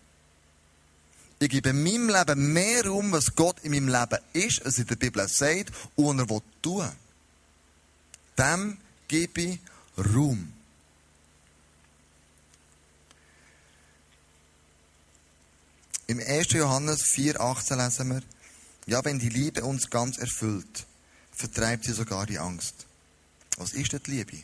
Ich 1.39 1.49
gebe 1.49 1.71
in 1.71 1.83
meinem 1.83 2.09
Leben 2.09 2.53
mehr 2.53 2.87
Raum, 2.87 3.13
was 3.13 3.35
Gott 3.35 3.57
in 3.63 3.73
meinem 3.73 3.89
Leben 3.89 4.23
ist, 4.33 4.65
als 4.65 4.79
in 4.79 4.87
der 4.87 4.97
Bibel 4.97 5.27
sagt, 5.29 5.73
und 5.97 6.19
er 6.19 6.29
will 6.29 6.43
tun. 6.63 6.91
Dem 8.39 8.79
gebe 9.09 9.59
Raum. 9.97 10.53
Im 16.07 16.21
1. 16.21 16.53
Johannes 16.53 17.05
4,18 17.15 17.77
lesen 17.83 18.11
wir, 18.11 18.23
ja, 18.87 19.05
wenn 19.05 19.19
die 19.19 19.31
Liebe 19.31 19.65
uns 19.65 19.89
ganz 19.89 20.19
erfüllt, 20.19 20.87
vertreibt 21.33 21.85
sie 21.85 21.93
sogar 21.93 22.27
die 22.27 22.39
Angst. 22.39 22.87
Was 23.57 23.73
ist 23.73 23.93
denn 23.93 24.03
die 24.07 24.11
Liebe? 24.11 24.43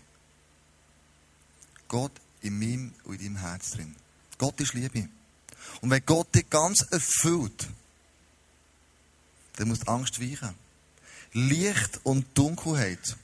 Gott 1.88 2.12
in 2.40 2.59
meinem 2.59 2.94
und 3.05 3.20
in 3.20 3.35
deinem 3.35 3.37
Herz 3.40 3.73
drin. 3.73 3.94
Gott 4.38 4.59
ist 4.61 4.73
Liebe. 4.73 5.09
Und 5.83 5.90
wenn 5.90 6.05
Gott 6.07 6.35
dich 6.35 6.49
ganz 6.49 6.83
erfüllt, 6.90 7.68
dann 9.57 9.68
muss 9.68 9.81
die 9.81 9.88
Angst 9.88 10.20
weichen. 10.20 10.55
Licht 11.33 12.01
und 12.05 12.27
Dunkelheit 12.37 13.16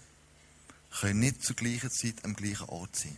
können 1.00 1.20
nicht 1.20 1.42
zur 1.42 1.56
gleichen 1.56 1.90
Zeit 1.90 2.24
am 2.24 2.34
gleichen 2.34 2.68
Ort 2.68 2.96
sein. 2.96 3.16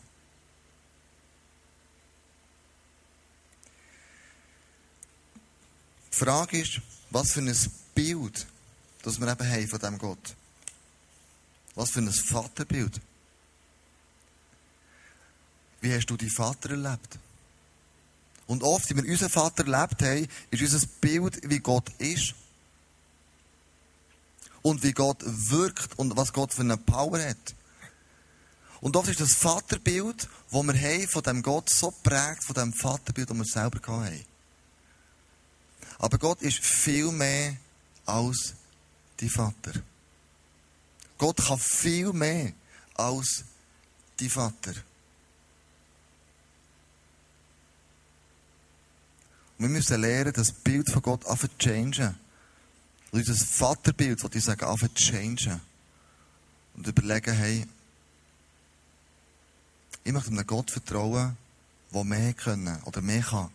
Die 6.13 6.17
Frage 6.17 6.61
ist, 6.61 6.81
was 7.11 7.33
für 7.33 7.41
ein 7.41 7.57
Bild, 7.95 8.47
das 9.03 9.21
wir 9.21 9.31
eben 9.31 9.49
haben 9.49 9.69
von 9.69 9.79
diesem 9.79 9.99
Gott. 9.99 10.35
Was 11.75 11.91
für 11.91 12.01
ein 12.01 12.13
Vaterbild. 12.13 13.01
Wie 15.81 15.95
hast 15.95 16.07
du 16.07 16.17
deinen 16.17 16.31
Vater 16.31 16.71
erlebt? 16.71 17.19
Und 18.49 18.65
oft, 18.65 18.91
wie 18.91 18.97
wir 18.97 19.09
unseren 19.09 19.31
Vater 19.31 19.65
erlebt 19.65 20.03
haben, 20.03 20.27
ist 20.51 20.63
unser 20.63 20.87
Bild, 21.01 21.39
wie 21.49 21.61
Gott 21.61 21.89
ist. 21.99 22.35
Und 24.63 24.83
wie 24.83 24.93
Gott 24.93 25.23
wirkt 25.25 25.99
und 25.99 26.17
was 26.17 26.33
Gott 26.33 26.53
für 26.53 26.63
eine 26.63 26.77
Power 26.79 27.23
hat. 27.23 27.55
Und 28.81 28.97
oft 28.97 29.09
ist 29.09 29.21
das 29.21 29.35
Vaterbild, 29.35 30.29
das 30.51 30.63
wir 30.63 30.75
haben 30.75 31.09
von 31.09 31.23
dem 31.23 31.43
Gott, 31.43 31.69
so 31.71 31.91
prägt 31.91 32.45
von 32.45 32.55
dem 32.55 32.73
Vaterbild, 32.73 33.31
das 33.31 33.37
wir 33.37 33.45
selber 33.45 33.81
haben. 33.87 34.25
Aber 35.99 36.19
Gott 36.19 36.43
ist 36.43 36.65
viel 36.65 37.11
mehr 37.11 37.57
als 38.07 38.55
die 39.21 39.29
Vater. 39.29 39.73
Gott 41.19 41.39
kann 41.39 41.59
viel 41.59 42.13
mehr 42.13 42.53
als 42.95 43.45
die 44.21 44.29
Vater. 44.29 44.75
wir 49.59 49.69
müssen 49.69 50.01
lernen, 50.01 50.33
das 50.33 50.53
Bild 50.53 50.91
von 50.91 51.03
Gott 51.03 51.25
zu 51.25 51.49
changen. 51.59 52.15
Und 53.11 53.29
unser 53.29 53.35
Vaterbild, 53.35 54.23
das 54.23 54.35
ich 54.35 54.45
sagen, 54.45 54.79
zu 54.79 54.89
changen. 54.95 55.61
Und 56.77 56.87
überlegen, 56.87 57.35
hey, 57.35 57.67
ich 60.09 60.15
möchte 60.15 60.31
einem 60.31 60.47
Gott 60.47 60.71
vertrauen, 60.71 61.37
der 61.93 62.05
mehr 62.05 62.33
können 62.33 62.81
oder 62.85 63.03
mehr 63.03 63.21
kann, 63.21 63.51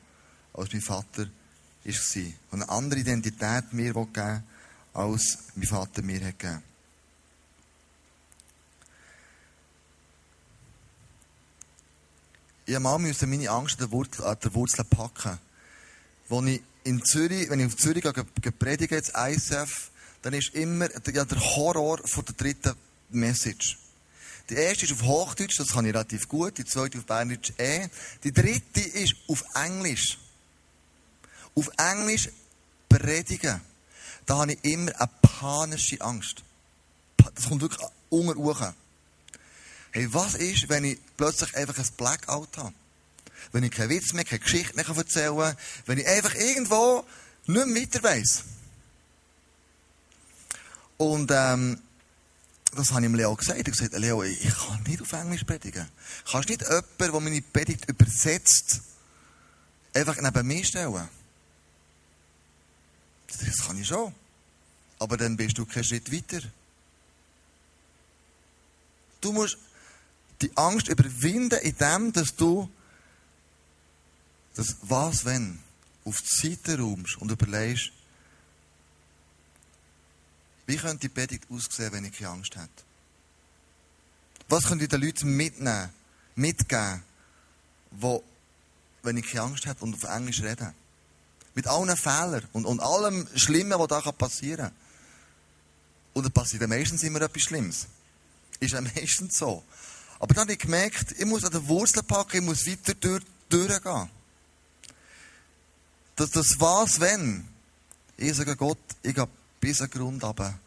als 0.53 0.71
mein 0.71 0.83
Vater 0.83 1.25
war. 1.83 2.23
Und 2.51 2.61
eine 2.61 2.69
andere 2.69 2.99
Identität 2.99 3.73
mir 3.73 3.91
geben 3.91 4.43
als 4.93 5.39
mein 5.55 5.65
Vater 5.65 6.03
mir 6.03 6.23
hat 6.23 6.37
gegeben. 6.37 6.61
Ich 12.67 12.77
musste 12.77 13.25
meine 13.25 13.49
Angst 13.49 13.81
an 13.81 13.87
der 13.87 13.91
Wurzel, 13.91 14.23
an 14.23 14.37
der 14.43 14.53
Wurzel 14.53 14.83
packen. 14.83 15.39
Als 16.29 16.45
ich 16.45 16.61
in 16.83 17.03
Zürich, 17.03 17.49
wenn 17.49 17.61
ich 17.61 17.65
auf 17.65 17.77
Zürich 17.77 18.05
gepredigt 18.41 18.91
jetzt 18.91 19.13
ISF, 19.17 19.89
dann 20.21 20.33
ist 20.33 20.53
immer 20.53 20.87
der 20.87 21.39
Horror 21.55 21.97
der 21.97 22.35
dritten 22.35 22.75
Message. 23.09 23.79
Die 24.49 24.55
erste 24.55 24.85
ist 24.85 24.91
auf 24.91 25.03
Hochdeutsch, 25.03 25.59
das 25.59 25.69
kann 25.69 25.85
ich 25.85 25.93
relativ 25.93 26.27
gut. 26.27 26.57
Die 26.57 26.65
zweite 26.65 26.97
auf 26.97 27.05
Berndeutsch 27.05 27.53
eh. 27.57 27.87
Die 28.23 28.33
dritte 28.33 28.81
ist 28.81 29.15
auf 29.27 29.43
Englisch. 29.55 30.17
Auf 31.55 31.69
Englisch 31.77 32.29
predigen. 32.89 33.61
Da 34.25 34.39
habe 34.39 34.53
ich 34.53 34.63
immer 34.63 34.91
eine 34.99 35.09
panische 35.21 35.99
Angst. 36.01 36.43
Das 37.35 37.47
kommt 37.47 37.61
wirklich 37.61 37.87
unter. 38.09 38.75
Hey, 39.91 40.11
was 40.11 40.35
ist, 40.35 40.69
wenn 40.69 40.85
ich 40.85 40.99
plötzlich 41.17 41.55
einfach 41.55 41.77
ein 41.77 41.87
Blackout 41.97 42.57
habe? 42.57 42.73
Wenn 43.51 43.63
ich 43.63 43.71
keinen 43.71 43.89
Witz 43.89 44.13
mehr, 44.13 44.23
keine 44.23 44.39
Geschichte 44.39 44.75
mehr 44.75 44.87
erzählen 44.87 45.37
kann, 45.37 45.57
wenn 45.85 45.99
ich 45.99 46.07
einfach 46.07 46.33
irgendwo 46.35 47.05
nicht 47.45 47.67
mehr 47.67 48.03
weiter. 48.03 48.43
Und, 50.97 51.31
ähm, 51.33 51.79
das 52.75 52.91
habe 52.91 53.01
ich 53.01 53.05
ihm 53.05 53.15
Leo 53.15 53.35
gesagt. 53.35 53.59
Ich 53.59 53.65
habe 53.65 53.71
gesagt, 53.71 53.93
Leo, 53.99 54.23
ich 54.23 54.55
kann 54.55 54.83
nicht 54.83 55.01
auf 55.01 55.11
Englisch 55.13 55.43
predigen. 55.43 55.87
Kannst 56.29 56.49
nicht 56.49 56.61
jemanden, 56.61 56.85
der 56.97 57.19
meine 57.19 57.41
Predigt 57.41 57.89
übersetzt, 57.89 58.81
einfach 59.93 60.19
neben 60.19 60.47
mir 60.47 60.63
stellen? 60.63 61.07
Das 63.27 63.67
kann 63.67 63.79
ich 63.79 63.87
schon. 63.87 64.13
Aber 64.99 65.17
dann 65.17 65.35
bist 65.35 65.57
du 65.57 65.65
keinen 65.65 65.83
Schritt 65.83 66.11
weiter. 66.11 66.41
Du 69.21 69.31
musst 69.31 69.57
die 70.41 70.55
Angst 70.55 70.87
überwinden, 70.87 71.59
indem 71.61 72.11
dass 72.13 72.35
du 72.35 72.69
das 74.55 74.77
Was, 74.81 75.25
wenn 75.25 75.59
auf 76.05 76.21
die 76.21 76.49
Seite 76.49 76.79
räumst 76.79 77.17
und 77.17 77.31
überlegst, 77.31 77.91
wie 80.65 80.77
könnte 80.77 80.99
die 80.99 81.09
Predigt 81.09 81.45
aussehen, 81.49 81.91
wenn 81.91 82.05
ich 82.05 82.17
keine 82.17 82.31
Angst 82.31 82.55
hätte? 82.55 82.69
Was 84.49 84.65
könnte 84.65 84.85
ich 84.85 84.89
den 84.89 85.01
Leuten 85.01 85.35
mitnehmen, 85.35 85.89
mitgeben, 86.35 87.03
wo, 87.91 88.23
wenn 89.01 89.17
ich 89.17 89.29
keine 89.29 89.45
Angst 89.45 89.65
hätte 89.65 89.83
und 89.83 89.95
auf 89.95 90.03
Englisch 90.03 90.41
reden? 90.41 90.73
Mit 91.55 91.67
allen 91.67 91.95
Fehlern 91.97 92.47
und, 92.53 92.65
und 92.65 92.79
allem 92.79 93.27
Schlimmen, 93.35 93.77
was 93.77 93.87
da 93.87 94.11
passieren 94.11 94.67
kann. 94.67 94.75
Und 96.13 96.23
dann 96.23 96.31
passiert 96.31 96.67
meistens 96.67 97.03
immer 97.03 97.21
etwas 97.21 97.43
Schlimmes. 97.43 97.87
Ist 98.59 98.73
ja 98.73 98.81
meistens 98.95 99.37
so. 99.37 99.63
Aber 100.19 100.33
dann 100.33 100.43
habe 100.43 100.53
ich 100.53 100.59
gemerkt, 100.59 101.11
ich 101.17 101.25
muss 101.25 101.43
an 101.43 101.51
der 101.51 101.67
Wurzel 101.67 102.03
packen, 102.03 102.37
ich 102.37 102.43
muss 102.43 102.65
weiter 102.65 102.93
durch, 102.95 103.23
durchgehen. 103.49 104.09
Das, 106.15 106.29
das 106.31 106.59
was, 106.59 106.99
wenn. 106.99 107.47
Ich 108.15 108.35
sage 108.35 108.55
Gott, 108.55 108.77
ich 109.01 109.15
gehe 109.15 109.27
bis 109.63 109.79
an 109.79 109.89
Grund 109.89 110.21
runter. 110.25 110.59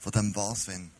Von 0.00 0.12
dem 0.12 0.34
was, 0.34 0.66
wenn. 0.66 0.90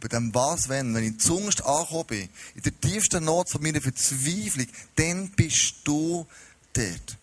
Bei 0.00 0.08
dem 0.08 0.34
was, 0.34 0.68
wenn, 0.68 0.94
wenn 0.94 1.02
ich 1.02 1.18
zungenst 1.18 1.64
angekommen 1.64 2.06
bin, 2.06 2.28
in 2.56 2.62
der 2.62 2.78
tiefsten 2.78 3.24
Not 3.24 3.50
von 3.50 3.62
meiner 3.62 3.80
Verzweiflung, 3.80 4.66
dann 4.94 5.30
bist 5.30 5.76
du 5.84 6.26
dort. 6.74 7.16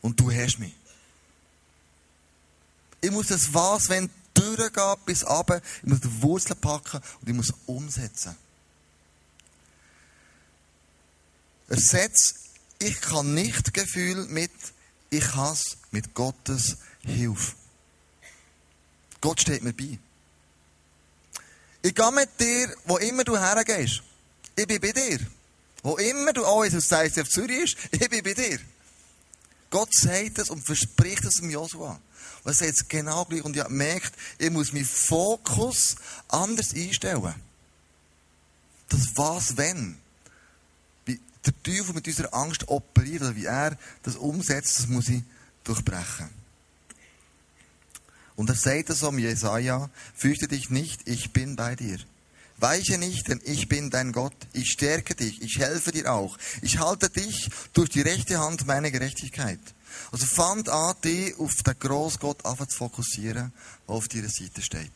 Und 0.00 0.18
du 0.18 0.32
hast 0.32 0.58
mich. 0.58 0.74
Ich 3.00 3.12
muss 3.12 3.28
das 3.28 3.54
was, 3.54 3.88
wenn 3.88 4.10
durchgehen 4.34 4.96
bis 5.06 5.24
runter, 5.24 5.62
ich 5.82 5.88
muss 5.88 6.00
die 6.00 6.22
Wurzeln 6.22 6.60
packen 6.60 7.00
und 7.20 7.28
ich 7.28 7.34
muss 7.34 7.54
umsetzen. 7.66 8.34
Ersetz, 11.68 12.34
ich 12.80 13.00
kann 13.00 13.32
nicht 13.32 13.72
Gefühl 13.72 14.26
mit, 14.26 14.50
ich 15.10 15.34
hasse 15.36 15.76
mit 15.92 16.14
Gottes 16.14 16.78
Hilfe. 17.04 17.54
Gott 19.24 19.40
steht 19.40 19.62
mir 19.62 19.72
bei. 19.72 19.98
Ich 21.80 21.94
gehe 21.94 22.12
mit 22.12 22.38
dir, 22.38 22.76
wo 22.84 22.98
immer 22.98 23.24
du 23.24 23.38
hergehst. 23.38 24.02
Ich 24.54 24.66
bin 24.66 24.78
bei 24.78 24.92
dir. 24.92 25.18
Wo 25.82 25.96
immer 25.96 26.34
du 26.34 26.44
auch 26.44 26.62
oh, 26.62 26.78
sagst, 26.78 27.18
auf 27.18 27.30
Zürich 27.30 27.74
ist, 27.74 27.76
ich 27.90 28.10
bin 28.10 28.22
bei 28.22 28.34
dir. 28.34 28.58
Gott 29.70 29.88
sagt 29.94 30.40
es 30.40 30.50
und 30.50 30.66
verspricht 30.66 31.24
es 31.24 31.36
dem 31.36 31.48
Joshua. 31.48 31.98
Und 32.42 32.50
er 32.50 32.52
sagt 32.52 32.72
es 32.72 32.86
genau 32.86 33.24
gleich. 33.24 33.42
Und 33.42 33.56
ich 33.56 33.60
habe 33.60 33.70
gemerkt, 33.70 34.12
ich 34.36 34.50
muss 34.50 34.74
meinen 34.74 34.84
Fokus 34.84 35.96
anders 36.28 36.74
einstellen. 36.74 37.34
Das 38.90 39.08
was, 39.14 39.56
wenn. 39.56 39.96
Wie 41.06 41.18
der 41.46 41.62
Teufel 41.62 41.94
mit 41.94 42.06
unserer 42.06 42.34
Angst 42.34 42.68
operiert, 42.68 43.22
oder 43.22 43.36
wie 43.36 43.46
er 43.46 43.78
das 44.02 44.16
umsetzt, 44.16 44.80
das 44.80 44.86
muss 44.86 45.08
ich 45.08 45.22
durchbrechen. 45.64 46.43
Und 48.36 48.50
er 48.50 48.56
sagt 48.56 48.90
es 48.90 49.02
um 49.02 49.18
Jesaja, 49.18 49.90
fürchte 50.14 50.48
dich 50.48 50.70
nicht, 50.70 51.06
ich 51.06 51.32
bin 51.32 51.56
bei 51.56 51.76
dir. 51.76 51.98
Weiche 52.56 52.98
nicht, 52.98 53.28
denn 53.28 53.40
ich 53.44 53.68
bin 53.68 53.90
dein 53.90 54.12
Gott. 54.12 54.34
Ich 54.52 54.70
stärke 54.70 55.14
dich, 55.14 55.42
ich 55.42 55.58
helfe 55.58 55.92
dir 55.92 56.12
auch. 56.12 56.38
Ich 56.62 56.78
halte 56.78 57.10
dich 57.10 57.50
durch 57.72 57.90
die 57.90 58.00
rechte 58.00 58.38
Hand 58.38 58.66
meiner 58.66 58.90
Gerechtigkeit. 58.90 59.60
Also 60.12 60.26
fand 60.26 60.68
an, 60.68 60.94
dich 61.02 61.36
auf 61.38 61.54
den 61.62 61.78
Großgott 61.78 62.44
an 62.44 62.56
zu 62.68 62.76
fokussieren, 62.76 63.52
der 63.88 63.94
auf 63.94 64.08
deiner 64.08 64.28
Seite 64.28 64.62
steht. 64.62 64.92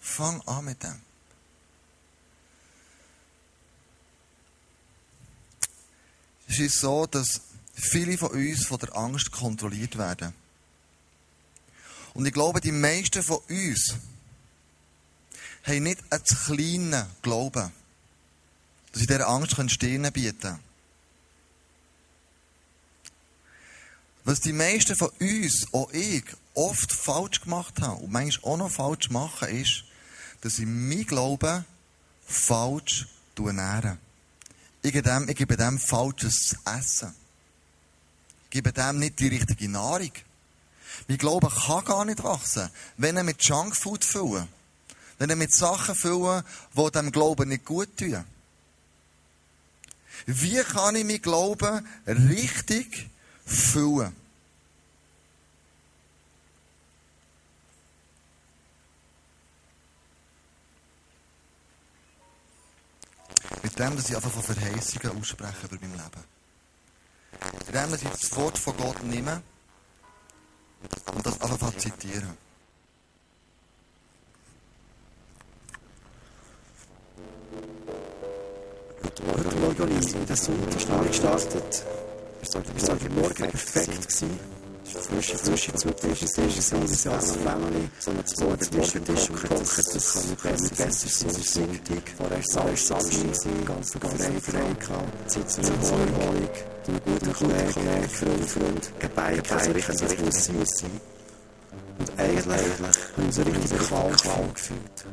Fang 0.00 0.40
an 0.42 0.66
mit 0.66 0.82
dem. 0.82 1.00
Es 6.46 6.58
ist 6.58 6.78
so, 6.78 7.06
dass 7.06 7.40
viele 7.74 8.18
von 8.18 8.30
uns 8.30 8.66
von 8.66 8.78
der 8.78 8.94
Angst 8.96 9.32
kontrolliert 9.32 9.96
werden. 9.96 10.34
Und 12.14 12.26
ich 12.26 12.32
glaube, 12.32 12.60
die 12.60 12.72
meisten 12.72 13.22
von 13.22 13.38
uns 13.48 13.96
haben 15.64 15.82
nicht 15.82 16.02
einen 16.10 16.24
kleinen 16.24 17.06
Glauben, 17.22 17.72
dass 18.92 19.00
sie 19.00 19.06
dieser 19.06 19.28
Angst 19.28 19.56
Stirn 19.70 20.10
bieten 20.12 20.40
können. 20.40 20.60
Was 24.24 24.40
die 24.40 24.52
meisten 24.52 24.96
von 24.96 25.10
uns, 25.20 25.66
auch 25.72 25.92
ich, 25.92 26.24
oft 26.54 26.92
falsch 26.92 27.42
gemacht 27.42 27.80
haben 27.80 28.00
und 28.00 28.12
manchmal 28.12 28.52
auch 28.52 28.56
noch 28.56 28.70
falsch 28.70 29.10
machen, 29.10 29.48
ist, 29.48 29.84
dass 30.40 30.58
ich 30.58 30.66
mein 30.66 31.04
Glauben 31.04 31.64
falsch 32.26 33.06
ernähre. 33.36 33.98
Ich 34.82 34.92
gebe 34.92 35.08
dem, 35.08 35.28
ich 35.28 35.36
gebe 35.36 35.56
dem 35.56 35.78
falsches 35.78 36.56
Essen. 36.64 37.14
Ich 38.44 38.50
gebe 38.50 38.72
dem 38.72 38.98
nicht 38.98 39.18
die 39.18 39.28
richtige 39.28 39.68
Nahrung. 39.68 40.12
Mein 41.08 41.18
Glaube 41.18 41.48
kann 41.48 41.84
gar 41.84 42.04
nicht 42.04 42.22
wachsen, 42.22 42.70
wenn 42.96 43.16
er 43.16 43.24
mit 43.24 43.42
Junkfood 43.42 44.04
füllen. 44.04 44.48
Wenn 45.18 45.30
er 45.30 45.36
mit 45.36 45.52
Sachen 45.52 45.94
füllen, 45.94 46.42
die 46.76 46.90
dem 46.90 47.12
Glauben 47.12 47.48
nicht 47.48 47.64
gut 47.64 47.96
tun. 47.96 48.24
Wie 50.26 50.62
kann 50.62 50.96
ich 50.96 51.04
mein 51.04 51.22
Glauben 51.22 51.86
richtig 52.06 53.08
füllen? 53.44 54.14
Mit 63.62 63.78
dem, 63.78 63.96
dass 63.96 64.08
ich 64.08 64.16
einfach 64.16 64.30
von 64.30 64.42
Verheißungen 64.42 65.18
ausspreche 65.18 65.66
über 65.66 65.78
mein 65.80 65.92
Leben. 65.92 66.24
Mit 67.66 67.74
dem, 67.74 67.90
dass 67.90 68.02
ich 68.02 68.08
das 68.08 68.36
Wort 68.36 68.58
von 68.58 68.76
Gott 68.76 69.02
nehme 69.02 69.42
und 71.14 71.26
das 71.26 71.40
einfach 71.40 71.76
zitieren. 71.76 72.36
Heute 79.02 79.22
Morgen, 79.22 79.90
in 80.14 80.26
der 80.26 80.36
Sonntag 80.36 81.06
gestartet 81.06 81.84
ich 82.76 82.82
sage, 82.82 83.08
morgen 83.10 83.34
perfekt 83.34 84.08
gewesen. 84.08 84.63
Frische, 84.94 85.36
frische 85.36 85.72
Zutaten, 85.74 86.14
frische 86.14 86.76
Eis, 86.76 87.06
als 87.06 87.32
Family, 87.32 87.88
so 87.98 88.10
einen 88.10 88.24
Morgentisch 88.38 88.92
gekocht, 89.28 89.94
das 89.94 90.36
kann 90.40 90.52
nicht 90.52 90.76
besser 90.76 91.08
sein 91.08 91.28
als 91.34 91.54
Sonntag. 91.54 92.02
Vorher 92.16 92.38
war 92.38 92.76
Samstag, 92.76 93.66
ganz 93.66 93.90
frei, 93.92 94.40
frei 94.40 94.72
gehabt, 94.78 95.30
Zeit 95.30 95.50
zur 95.50 95.64
Erholung, 95.64 96.48
einen 96.86 97.00
guten 97.04 97.32
Kollegen, 97.32 98.08
Freund, 98.08 98.44
Freund, 98.48 99.00
Gebeigen, 99.00 99.42
also 99.50 99.70
richtig, 99.72 100.18
muss 100.22 100.76
sein. 100.78 101.00
Und 101.98 102.18
eigentlich, 102.18 102.46
haben 102.46 103.24
wir 103.24 103.32
so 103.32 103.42
richtig 103.42 103.78
Qual 103.78 104.12
gefühlt. 104.54 105.04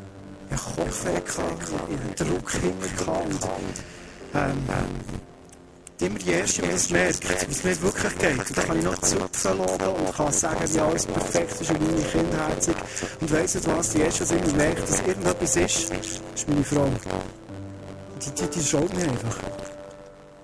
Ich 0.52 1.06
weg, 1.06 1.24
ich 1.26 1.38
habe 1.38 2.16
Druck 2.16 2.52
hinten 2.52 2.98
gehabt. 2.98 3.82
Ähm, 4.34 5.31
immer 6.02 6.20
die 6.20 6.32
Erste, 6.32 6.62
die 6.62 6.70
es 6.70 6.90
merkt, 6.90 7.48
wie 7.48 7.52
es 7.52 7.64
mir 7.64 7.82
wirklich 7.82 8.18
geht. 8.18 8.38
Und 8.38 8.58
dann 8.58 8.66
kann 8.66 8.78
ich 8.78 8.84
noch 8.84 8.98
zupfen 9.00 9.58
lassen 9.58 9.82
und 9.82 10.16
kann 10.16 10.32
sagen, 10.32 10.74
wie 10.74 10.80
alles 10.80 11.06
perfekt 11.06 11.62
ist 11.62 11.70
und 11.70 11.82
meine 11.82 12.04
Kindherzig. 12.04 12.76
Und 13.20 13.32
weiss 13.32 13.56
nicht 13.56 13.68
was, 13.68 13.90
die 13.90 14.02
Erste, 14.02 14.26
die 14.26 14.34
immer 14.36 14.54
merkt, 14.58 14.90
dass 14.90 15.00
irgendetwas 15.02 15.56
ist, 15.56 15.92
ist 16.36 16.50
meine 16.50 16.64
Frau. 16.64 16.90
Die, 18.22 18.32
die, 18.32 18.50
die 18.50 18.64
schaut 18.64 18.94
mir 18.96 19.04
einfach. 19.04 19.38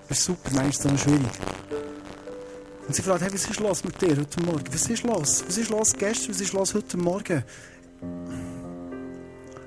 Das 0.08 0.18
ist 0.18 0.24
super, 0.24 0.50
manchmal 0.54 0.68
ist 0.70 0.84
es 0.84 1.00
schwierig. 1.02 1.38
Und 2.86 2.94
sie 2.94 3.02
fragt, 3.02 3.20
hey, 3.20 3.32
was 3.32 3.44
ist 3.44 3.60
los 3.60 3.84
mit 3.84 4.00
dir 4.00 4.16
heute 4.16 4.42
Morgen? 4.42 4.64
Was 4.72 4.88
ist 4.88 5.02
los? 5.02 5.44
Was 5.46 5.58
ist 5.58 5.70
los 5.70 5.92
gestern? 5.92 6.34
Was 6.34 6.40
ist 6.40 6.52
los 6.54 6.74
heute 6.74 6.96
Morgen? 6.96 7.44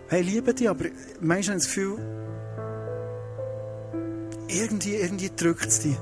Hey, 0.08 0.24
liebe 0.24 0.54
dich, 0.54 0.68
aber 0.68 0.86
manchmal 1.20 1.56
habe 1.56 1.58
ich 1.58 1.64
das 1.64 1.66
Gefühl, 1.68 2.31
irgendwie, 4.52 4.96
irgendwie 4.96 5.32
drückt 5.36 5.68
es 5.68 5.80
dich. 5.80 5.98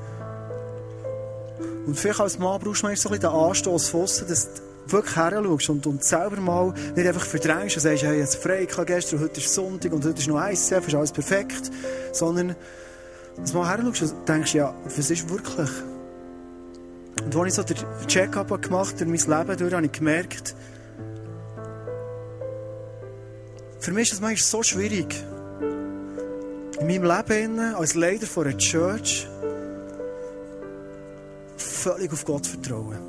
Und 1.85 1.97
vielleicht 1.97 2.19
als 2.19 2.38
Mann 2.38 2.59
brauchst 2.59 2.83
du 2.83 2.88
manchmal 2.88 2.95
so 2.95 3.09
ein 3.09 3.19
bisschen 3.19 3.31
den 3.31 3.39
Anstoß 3.39 3.89
von 3.89 4.01
aussen, 4.01 4.27
dass 4.27 4.53
du 4.53 4.62
wirklich 4.91 5.15
her 5.15 5.39
und, 5.39 5.88
und 5.88 6.03
selber 6.03 6.38
mal 6.38 6.73
nicht 6.95 7.07
einfach 7.07 7.25
verdrängst 7.25 7.77
und 7.77 7.81
sagst, 7.81 8.03
hey, 8.03 8.19
jetzt 8.19 8.35
frei, 8.35 8.63
ich 8.63 8.85
gestern, 8.85 9.19
heute 9.19 9.39
ist 9.39 9.53
Sonntag 9.53 9.91
und 9.93 10.05
heute 10.05 10.19
ist 10.19 10.27
noch 10.27 10.41
ICF, 10.41 10.88
ist 10.88 10.95
alles 10.95 11.12
perfekt. 11.12 11.71
Sondern, 12.12 12.55
dass 13.38 13.51
du 13.51 13.57
mal 13.57 13.69
her 13.69 13.85
und 13.85 14.27
denkst, 14.27 14.53
ja, 14.53 14.75
was 14.83 14.97
ist 14.97 15.29
wirklich? 15.29 15.69
Und 17.23 17.35
als 17.35 17.47
ich 17.47 17.53
so 17.53 17.63
den 17.63 18.07
Check-up 18.07 18.62
gemacht 18.62 18.95
habe, 18.95 19.05
durch 19.05 19.27
mein 19.27 19.39
Leben 19.39 19.57
durch, 19.57 19.73
habe 19.73 19.85
ich 19.85 19.91
gemerkt, 19.91 20.55
für 23.79 23.91
mich 23.91 24.03
ist 24.03 24.13
das 24.13 24.21
manchmal 24.21 24.45
so 24.45 24.63
schwierig, 24.63 25.15
in 26.79 26.87
meinem 26.87 27.03
Leben 27.03 27.59
als 27.75 27.95
Leiter 27.95 28.25
von 28.25 28.47
einer 28.47 28.57
Church 28.57 29.27
völlig 31.57 32.11
auf 32.11 32.25
Gott 32.25 32.47
vertrauen. 32.47 32.99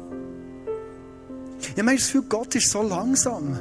Ich 1.77 1.83
meine 1.83 1.99
das 1.99 2.07
Gefühl, 2.07 2.25
Gott 2.29 2.55
ist 2.55 2.71
so 2.71 2.83
langsam. 2.83 3.61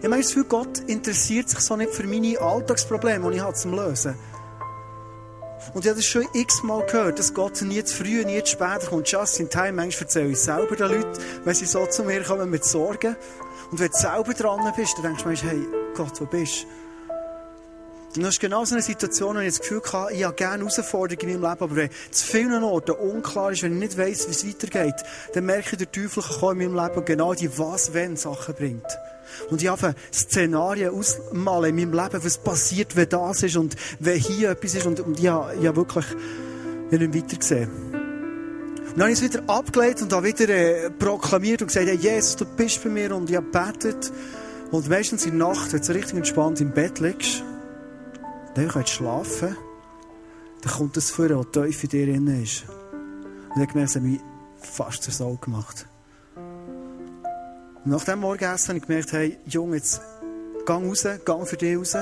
Ich 0.00 0.08
meine 0.08 0.22
das 0.22 0.28
Gefühl, 0.28 0.44
Gott 0.44 0.78
interessiert 0.86 1.48
sich 1.48 1.60
so 1.60 1.76
nicht 1.76 1.92
für 1.92 2.06
meine 2.06 2.40
Alltagsprobleme, 2.40 3.30
die 3.30 3.36
ich 3.36 3.42
habe 3.42 3.54
zum 3.54 3.74
Lösen. 3.74 4.14
Und 5.74 5.84
ich 5.84 5.88
habe 5.88 6.00
das 6.00 6.04
schon 6.04 6.26
x-mal 6.32 6.84
gehört, 6.86 7.18
dass 7.18 7.32
Gott 7.32 7.62
nie 7.62 7.82
zu 7.84 7.96
früh, 7.96 8.24
nie 8.24 8.42
zu 8.42 8.52
spät 8.52 8.86
kommt. 8.88 9.10
Just 9.10 9.40
in 9.40 9.48
time. 9.48 9.72
Manchmal 9.72 10.04
erzähle 10.04 10.30
ich 10.30 10.40
selber 10.40 10.76
den 10.76 10.88
Leuten, 10.88 11.18
wenn 11.44 11.54
sie 11.54 11.66
so 11.66 11.86
zu 11.86 12.04
mir 12.04 12.22
kommen 12.22 12.50
mit 12.50 12.64
Sorgen. 12.64 13.16
Und 13.70 13.80
wenn 13.80 13.90
du 13.90 13.96
selber 13.96 14.34
dran 14.34 14.72
bist, 14.76 14.94
dann 14.96 15.14
denkst 15.16 15.22
du 15.22 15.48
hey, 15.48 15.66
Gott, 15.94 16.20
wo 16.20 16.26
bist 16.26 16.64
du? 16.64 16.81
Und 18.14 18.22
das 18.22 18.34
ist 18.34 18.40
genau 18.40 18.62
so 18.66 18.74
eine 18.74 18.82
Situation, 18.82 19.36
wo 19.36 19.40
ich 19.40 19.48
das 19.48 19.60
Gefühl 19.60 19.80
hatte, 19.90 20.12
ich 20.12 20.24
habe 20.24 20.34
gerne 20.34 20.58
Herausforderungen 20.58 21.34
in 21.34 21.40
meinem 21.40 21.50
Leben, 21.50 21.64
aber 21.64 21.76
wenn 21.76 21.90
zu 22.10 22.26
vielen 22.26 22.62
Orten 22.62 22.92
unklar 22.92 23.52
ist, 23.52 23.62
wenn 23.62 23.72
ich 23.72 23.78
nicht 23.78 23.98
weiss, 23.98 24.28
wie 24.28 24.32
es 24.32 24.46
weitergeht, 24.46 24.96
dann 25.32 25.46
merke 25.46 25.70
ich, 25.72 25.78
der 25.78 25.90
Teufel 25.90 26.22
kann 26.22 26.60
in 26.60 26.72
meinem 26.72 26.84
Leben 26.86 27.04
genau 27.06 27.32
die 27.32 27.58
Was-Wenn-Sachen 27.58 28.54
bringt. 28.54 28.98
Und 29.50 29.62
ich 29.62 29.68
habe 29.68 29.94
Szenarien 30.12 30.90
ausmalen 30.94 31.78
in 31.78 31.90
meinem 31.90 32.04
Leben, 32.04 32.22
was 32.22 32.36
passiert, 32.36 32.96
wenn 32.96 33.08
das 33.08 33.42
ist 33.44 33.56
und 33.56 33.76
wenn 33.98 34.18
hier 34.18 34.50
etwas 34.50 34.74
ist. 34.74 34.84
Und, 34.84 35.00
und 35.00 35.18
ich, 35.18 35.28
habe, 35.28 35.54
ich 35.58 35.66
habe 35.66 35.76
wirklich 35.76 36.04
ich 36.90 37.00
habe 37.00 37.08
nicht 37.08 37.24
weiter 37.24 37.36
gesehen. 37.38 37.70
Und 37.70 38.98
dann 38.98 39.02
habe 39.04 39.12
ich 39.12 39.22
es 39.22 39.24
wieder 39.24 39.42
abgelegt 39.46 40.02
und 40.02 40.12
habe 40.12 40.26
wieder 40.26 40.48
äh, 40.50 40.90
proklamiert 40.90 41.62
und 41.62 41.68
gesagt, 41.68 41.86
hey, 41.86 41.96
Jesus, 41.96 42.36
du 42.36 42.44
bist 42.44 42.84
bei 42.84 42.90
mir 42.90 43.16
und 43.16 43.30
ich 43.30 43.36
habe 43.36 43.46
gebetet. 43.46 44.12
Und 44.70 44.90
meistens 44.90 45.24
in 45.24 45.38
der 45.38 45.48
Nacht, 45.48 45.72
wenn 45.72 45.80
du 45.80 45.94
richtig 45.94 46.14
entspannt 46.14 46.60
im 46.60 46.72
Bett 46.72 46.98
liegst, 46.98 47.42
dann 48.54 48.68
kannst 48.68 48.90
du 48.90 48.94
schlafen, 48.96 49.56
dann 50.62 50.72
kommt 50.72 50.96
das 50.96 51.10
vor, 51.10 51.28
was 51.30 51.50
tief 51.52 51.84
in 51.84 51.90
dir 51.90 52.06
drin 52.06 52.42
ist. 52.42 52.64
Und 53.54 53.62
ich 53.62 53.68
gemerkt, 53.68 53.90
es 53.90 53.96
hat 53.96 54.02
mich 54.02 54.20
fast 54.58 55.02
zur 55.02 55.12
Sau 55.12 55.34
gemacht. 55.34 55.86
Und 57.84 57.90
nach 57.90 58.04
dem 58.04 58.20
Morgenessen 58.20 58.68
habe 58.68 58.78
ich 58.78 58.86
gemerkt, 58.86 59.12
hey, 59.12 59.38
Junge, 59.46 59.76
jetzt 59.76 60.00
gang 60.64 60.88
raus, 60.88 61.06
gang 61.24 61.46
für 61.46 61.56
dich 61.56 61.76
raus. 61.76 61.96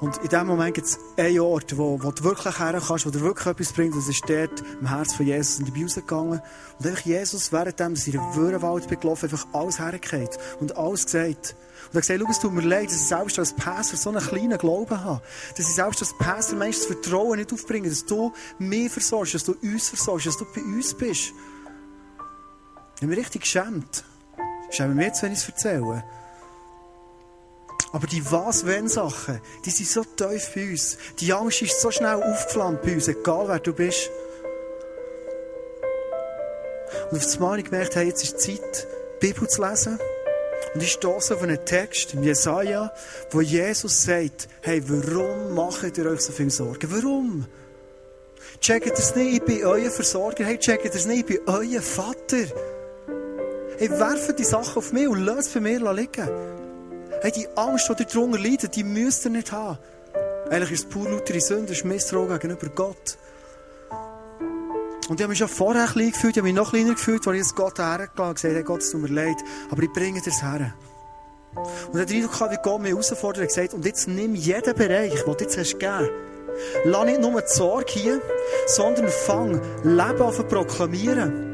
Und 0.00 0.16
in 0.18 0.28
dem 0.28 0.46
Moment 0.46 0.74
gibt 0.74 0.86
es 0.86 0.98
einen 1.16 1.40
Ort, 1.40 1.76
wo, 1.76 2.00
wo 2.00 2.12
du 2.12 2.22
wirklich 2.22 2.58
her 2.58 2.80
kannst, 2.86 3.04
wo 3.04 3.10
dir 3.10 3.20
wirklich 3.20 3.46
etwas 3.46 3.72
bringt. 3.72 3.96
Das 3.96 4.06
ist 4.06 4.22
dort 4.28 4.62
im 4.80 4.88
Herz 4.88 5.14
von 5.14 5.26
Jesus. 5.26 5.58
Und 5.58 5.68
ich 5.68 5.74
bin 5.74 5.82
rausgegangen. 5.84 6.40
Und 6.78 6.86
einfach 6.86 7.00
Jesus, 7.04 7.52
währenddem 7.52 7.94
ich 7.94 8.06
in 8.06 8.12
den 8.12 8.34
Würenwald 8.34 8.86
bin 8.86 9.00
gelaufen, 9.00 9.28
einfach 9.28 9.46
alles 9.52 9.80
hergeht 9.80 10.38
und 10.60 10.76
alles 10.76 11.06
gesagt. 11.06 11.56
Und 11.88 11.94
er 11.96 12.00
gesagt, 12.00 12.20
schau, 12.20 12.30
es 12.30 12.38
tut 12.38 12.52
mir 12.52 12.62
leid, 12.62 12.86
dass 12.86 12.94
ich 12.94 13.08
selbst 13.08 13.38
als 13.40 13.52
Pastor 13.54 13.98
so 13.98 14.10
einen 14.10 14.20
kleinen 14.20 14.58
Glauben 14.58 15.04
habe. 15.04 15.20
Dass 15.56 15.68
ich 15.68 15.74
selbst 15.74 16.00
als 16.00 16.16
Pastor 16.16 16.56
Mensch 16.58 16.76
das 16.76 16.86
Vertrauen 16.86 17.38
nicht 17.38 17.52
aufbringe, 17.52 17.88
dass 17.88 18.06
du 18.06 18.32
mich 18.58 18.92
versorgst, 18.92 19.34
dass 19.34 19.44
du 19.44 19.54
uns 19.62 19.88
versorgst, 19.88 20.26
dass 20.28 20.36
du 20.36 20.44
bei 20.54 20.60
uns 20.60 20.94
bist. 20.94 21.32
Ich 23.00 23.06
mich 23.06 23.18
richtig 23.18 23.42
geschämt. 23.42 24.04
Ich 24.70 24.76
schäme 24.76 24.94
mich 24.94 25.06
jetzt, 25.06 25.22
wenn 25.22 25.32
ich 25.32 25.38
es 25.38 25.48
erzähle. 25.48 26.04
Aber 27.92 28.06
die 28.06 28.30
Was-Wenn-Sachen, 28.30 29.40
die 29.64 29.70
sind 29.70 29.88
so 29.88 30.04
tief 30.04 30.52
bei 30.54 30.70
uns. 30.70 30.98
Die 31.20 31.32
Angst 31.32 31.62
ist 31.62 31.80
so 31.80 31.90
schnell 31.90 32.22
aufgeflammt 32.22 32.82
bei 32.82 32.94
uns, 32.94 33.08
egal 33.08 33.48
wer 33.48 33.58
du 33.60 33.72
bist. 33.72 34.10
Und 37.10 37.16
auf 37.16 37.24
das 37.24 37.38
Mal 37.38 37.50
habe 37.50 37.58
ich 37.60 37.64
gemerkt, 37.64 37.96
hey, 37.96 38.08
jetzt 38.08 38.22
ist 38.22 38.40
Zeit, 38.40 38.86
die 39.22 39.26
Bibel 39.26 39.48
zu 39.48 39.66
lesen. 39.66 39.98
Und 40.74 40.82
ich 40.82 40.92
stoße 40.92 41.34
auf 41.34 41.42
einen 41.42 41.64
Text 41.64 42.14
im 42.14 42.22
Jesaja, 42.22 42.92
wo 43.30 43.40
Jesus 43.40 44.04
sagt, 44.04 44.48
hey, 44.60 44.82
warum 44.86 45.54
macht 45.54 45.96
ihr 45.96 46.06
euch 46.06 46.20
so 46.20 46.32
viel 46.32 46.50
Sorgen? 46.50 46.90
Warum? 46.90 47.46
Checkt 48.60 48.98
es 48.98 49.14
nicht, 49.14 49.36
ich 49.36 49.42
bin 49.44 49.64
euer 49.64 49.90
Versorger. 49.90 50.44
Hey, 50.44 50.58
checkt 50.58 50.94
es 50.94 51.06
nicht, 51.06 51.20
ich 51.20 51.26
bin 51.26 51.40
euer 51.46 51.80
Vater. 51.80 52.44
Hey, 53.78 53.90
werft 53.90 54.38
die 54.38 54.44
Sachen 54.44 54.76
auf 54.76 54.92
mich 54.92 55.08
und 55.08 55.24
lasst 55.24 55.54
bei 55.54 55.60
mir 55.60 55.92
liegen. 55.92 56.28
Hey, 57.20 57.32
die 57.32 57.48
Angst, 57.56 57.90
die 57.98 58.04
darunter 58.04 58.38
leidet, 58.38 58.76
die 58.76 58.84
müsst 58.84 59.24
ihr 59.24 59.30
nicht 59.30 59.50
haben. 59.50 59.78
Eigentlich 60.50 60.70
ist 60.70 60.84
es 60.84 60.88
pur 60.88 61.08
lautere 61.10 61.40
Sünde, 61.40 61.72
ist 61.72 61.84
Misstrauen 61.84 62.38
gegenüber 62.38 62.68
Gott. 62.68 63.18
Und 65.08 65.18
ich 65.18 65.22
habe 65.22 65.28
mich 65.28 65.38
schon 65.38 65.48
vorher 65.48 65.86
klein 65.86 66.12
gefühlt, 66.12 66.36
ich 66.36 66.40
habe 66.40 66.48
mich 66.48 66.54
noch 66.54 66.70
kleiner 66.70 66.94
gefühlt, 66.94 67.26
als 67.26 67.36
ich 67.36 67.42
es 67.42 67.54
Gott 67.54 67.78
hergelassen 67.78 68.18
habe 68.18 68.28
und 68.28 68.34
gesagt 68.36 68.54
hey 68.54 68.62
Gott, 68.62 68.82
es 68.82 68.90
tut 68.90 69.00
mir 69.00 69.08
leid, 69.08 69.36
aber 69.70 69.82
ich 69.82 69.92
bringe 69.92 70.20
dir 70.20 70.30
es 70.30 70.42
her. 70.42 70.74
Und 71.92 72.00
hat 72.00 72.10
den 72.10 72.22
Eindruck 72.22 72.50
wie 72.50 72.56
Gott 72.62 72.80
mich 72.82 72.92
herausfordert 72.92 73.42
und 73.42 73.48
gesagt, 73.48 73.74
und 73.74 73.84
jetzt 73.84 74.06
nimm 74.06 74.34
jeden 74.34 74.74
Bereich, 74.76 75.12
den 75.12 75.24
du 75.24 75.44
jetzt 75.44 75.58
hast 75.58 75.72
gegeben. 75.72 76.10
Lass 76.84 77.04
nicht 77.04 77.20
nur 77.20 77.40
die 77.40 77.48
Sorge 77.48 77.92
hier, 77.92 78.20
sondern 78.66 79.08
fang 79.08 79.60
Leben 79.82 80.22
an 80.22 80.32
zu 80.32 80.44
proklamieren. 80.44 81.47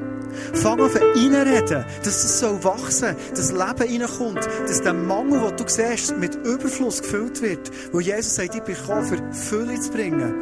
Fang 0.55 0.81
an 0.81 0.91
reinreden, 0.91 1.85
dass 2.03 2.25
es 2.25 2.41
so 2.41 2.63
wachsen 2.65 3.17
dass 3.35 3.53
Leben 3.53 4.03
reinkommt, 4.03 4.49
dass 4.67 4.83
der 4.83 4.95
Mangel, 4.95 5.41
den 5.41 5.57
du 5.57 5.65
siehst, 5.67 6.17
mit 6.17 6.35
Überfluss 6.37 7.03
gefüllt 7.03 7.43
wird. 7.43 7.71
Wo 7.93 8.01
Jesus 8.01 8.35
sagt, 8.35 8.55
ich 8.55 8.63
bin 8.63 8.75
gekommen, 8.75 9.05
für 9.05 9.33
Fülle 9.33 9.81
zu 9.81 9.91
bringen. 9.91 10.35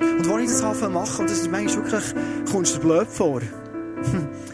Und 0.00 0.28
wenn 0.28 0.40
ich 0.40 0.50
das 0.50 0.62
mache, 0.62 1.20
und 1.20 1.30
das 1.30 1.38
ist 1.38 1.50
manchmal 1.50 1.84
wirklich, 1.84 2.14
kommst 2.50 2.76
du 2.76 2.80
blöd 2.80 3.08
vor. 3.08 3.40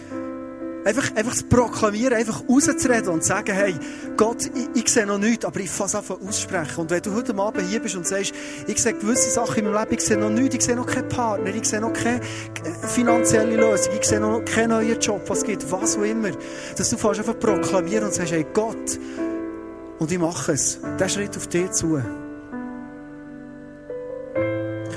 Einfach, 0.86 1.16
einfach 1.16 1.34
zu 1.34 1.46
proklamieren, 1.46 2.14
einfach 2.14 2.44
rauszureden 2.48 3.08
und 3.08 3.22
zu 3.22 3.30
sagen, 3.30 3.52
hey, 3.52 3.74
Gott, 4.16 4.46
ich, 4.46 4.84
ich 4.84 4.88
sehe 4.88 5.04
noch 5.04 5.18
nichts, 5.18 5.44
aber 5.44 5.58
ich 5.58 5.68
fasse 5.68 5.98
einfach 5.98 6.20
aussprechen. 6.20 6.82
Und 6.82 6.90
wenn 6.90 7.02
du 7.02 7.12
heute 7.12 7.36
Abend 7.36 7.68
hier 7.68 7.80
bist 7.80 7.96
und 7.96 8.06
sagst, 8.06 8.32
ich 8.68 8.80
sehe 8.80 8.92
gewisse 8.92 9.30
Sachen 9.30 9.56
in 9.56 9.64
meinem 9.64 9.80
Leben, 9.80 9.94
ich 9.94 10.00
sehe 10.02 10.16
noch 10.16 10.30
nichts, 10.30 10.54
ich 10.54 10.62
sehe 10.62 10.76
noch 10.76 10.86
keinen 10.86 11.08
Partner, 11.08 11.52
ich 11.52 11.64
sehe 11.64 11.80
noch 11.80 11.92
keine 11.92 12.20
finanzielle 12.86 13.56
Lösung, 13.56 13.94
ich 14.00 14.06
sehe 14.06 14.20
noch 14.20 14.44
keinen 14.44 14.70
neuen 14.70 15.00
Job, 15.00 15.22
was 15.26 15.42
gibt, 15.42 15.68
was 15.72 15.98
auch 15.98 16.02
immer, 16.02 16.30
dass 16.76 16.88
du 16.88 16.96
fast 16.96 17.18
einfach 17.18 17.36
proklamieren 17.36 18.04
und 18.04 18.14
sagst, 18.14 18.30
hey, 18.30 18.46
Gott, 18.54 19.00
und 19.98 20.12
ich 20.12 20.18
mache 20.20 20.52
es. 20.52 20.78
Der 21.00 21.08
Schritt 21.08 21.36
auf 21.36 21.48
dich 21.48 21.68
zu. 21.72 22.00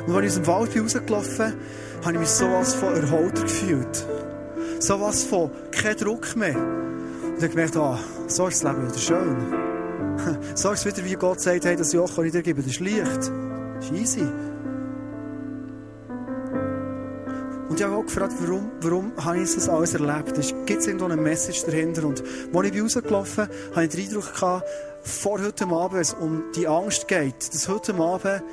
Und 0.06 0.15
als 0.15 0.23
ich 0.23 0.30
aus 0.30 0.36
dem 0.36 0.45
Wald 0.45 0.71
bin 0.71 0.84
rausgelaufen 0.84 1.54
habe 2.04 2.13
ich 2.13 2.19
mich 2.19 2.30
so 2.30 2.45
als 2.45 2.75
von 2.75 2.95
Erholter 2.95 3.41
gefühlt 3.41 4.06
so 4.79 4.99
was 4.99 5.23
von 5.23 5.51
kein 5.71 5.95
Druck 5.97 6.35
mehr. 6.35 6.57
Und 6.57 7.35
habe 7.35 7.49
gemerkt, 7.49 7.77
ah, 7.77 7.99
so 8.27 8.47
ist 8.47 8.63
das 8.63 8.71
Leben 8.71 8.87
wieder 8.87 8.99
schön. 8.99 9.69
So 10.55 10.71
ist 10.71 10.85
es 10.85 10.97
wieder, 10.97 11.05
wie 11.05 11.13
Gott 11.13 11.39
sagt, 11.39 11.63
hey, 11.63 11.77
das 11.77 11.93
Joch 11.93 12.13
kann 12.13 12.25
ich 12.25 12.33
dir 12.33 12.41
geben, 12.41 12.61
das 12.61 12.73
ist 12.73 12.81
leicht. 12.81 13.31
Das 13.77 13.85
ist 13.85 13.91
easy. 13.93 14.27
Und 17.69 17.79
ich 17.79 17.83
habe 17.83 17.95
auch 17.95 18.03
gefragt, 18.03 18.33
warum, 18.39 18.69
warum 18.81 19.13
habe 19.23 19.37
ich 19.39 19.55
das 19.55 19.69
alles 19.69 19.93
erlebt? 19.93 20.33
Gibt 20.65 20.81
es 20.81 20.87
irgendwo 20.87 21.05
eine 21.05 21.15
Message 21.15 21.63
dahinter? 21.63 22.03
Und 22.05 22.21
als 22.53 22.67
ich 22.67 22.81
rausgelaufen 22.81 23.47
bin, 23.47 23.75
habe 23.75 23.85
ich 23.85 23.91
den 23.91 24.05
Eindruck 24.07 24.33
gehabt, 24.33 24.67
vor 25.03 25.39
heute 25.39 25.67
Abend, 25.67 26.01
es 26.01 26.13
um 26.13 26.43
die 26.55 26.67
Angst 26.67 27.07
geht, 27.07 27.53
dass 27.53 27.69
heute 27.69 27.93
Abend 27.95 28.43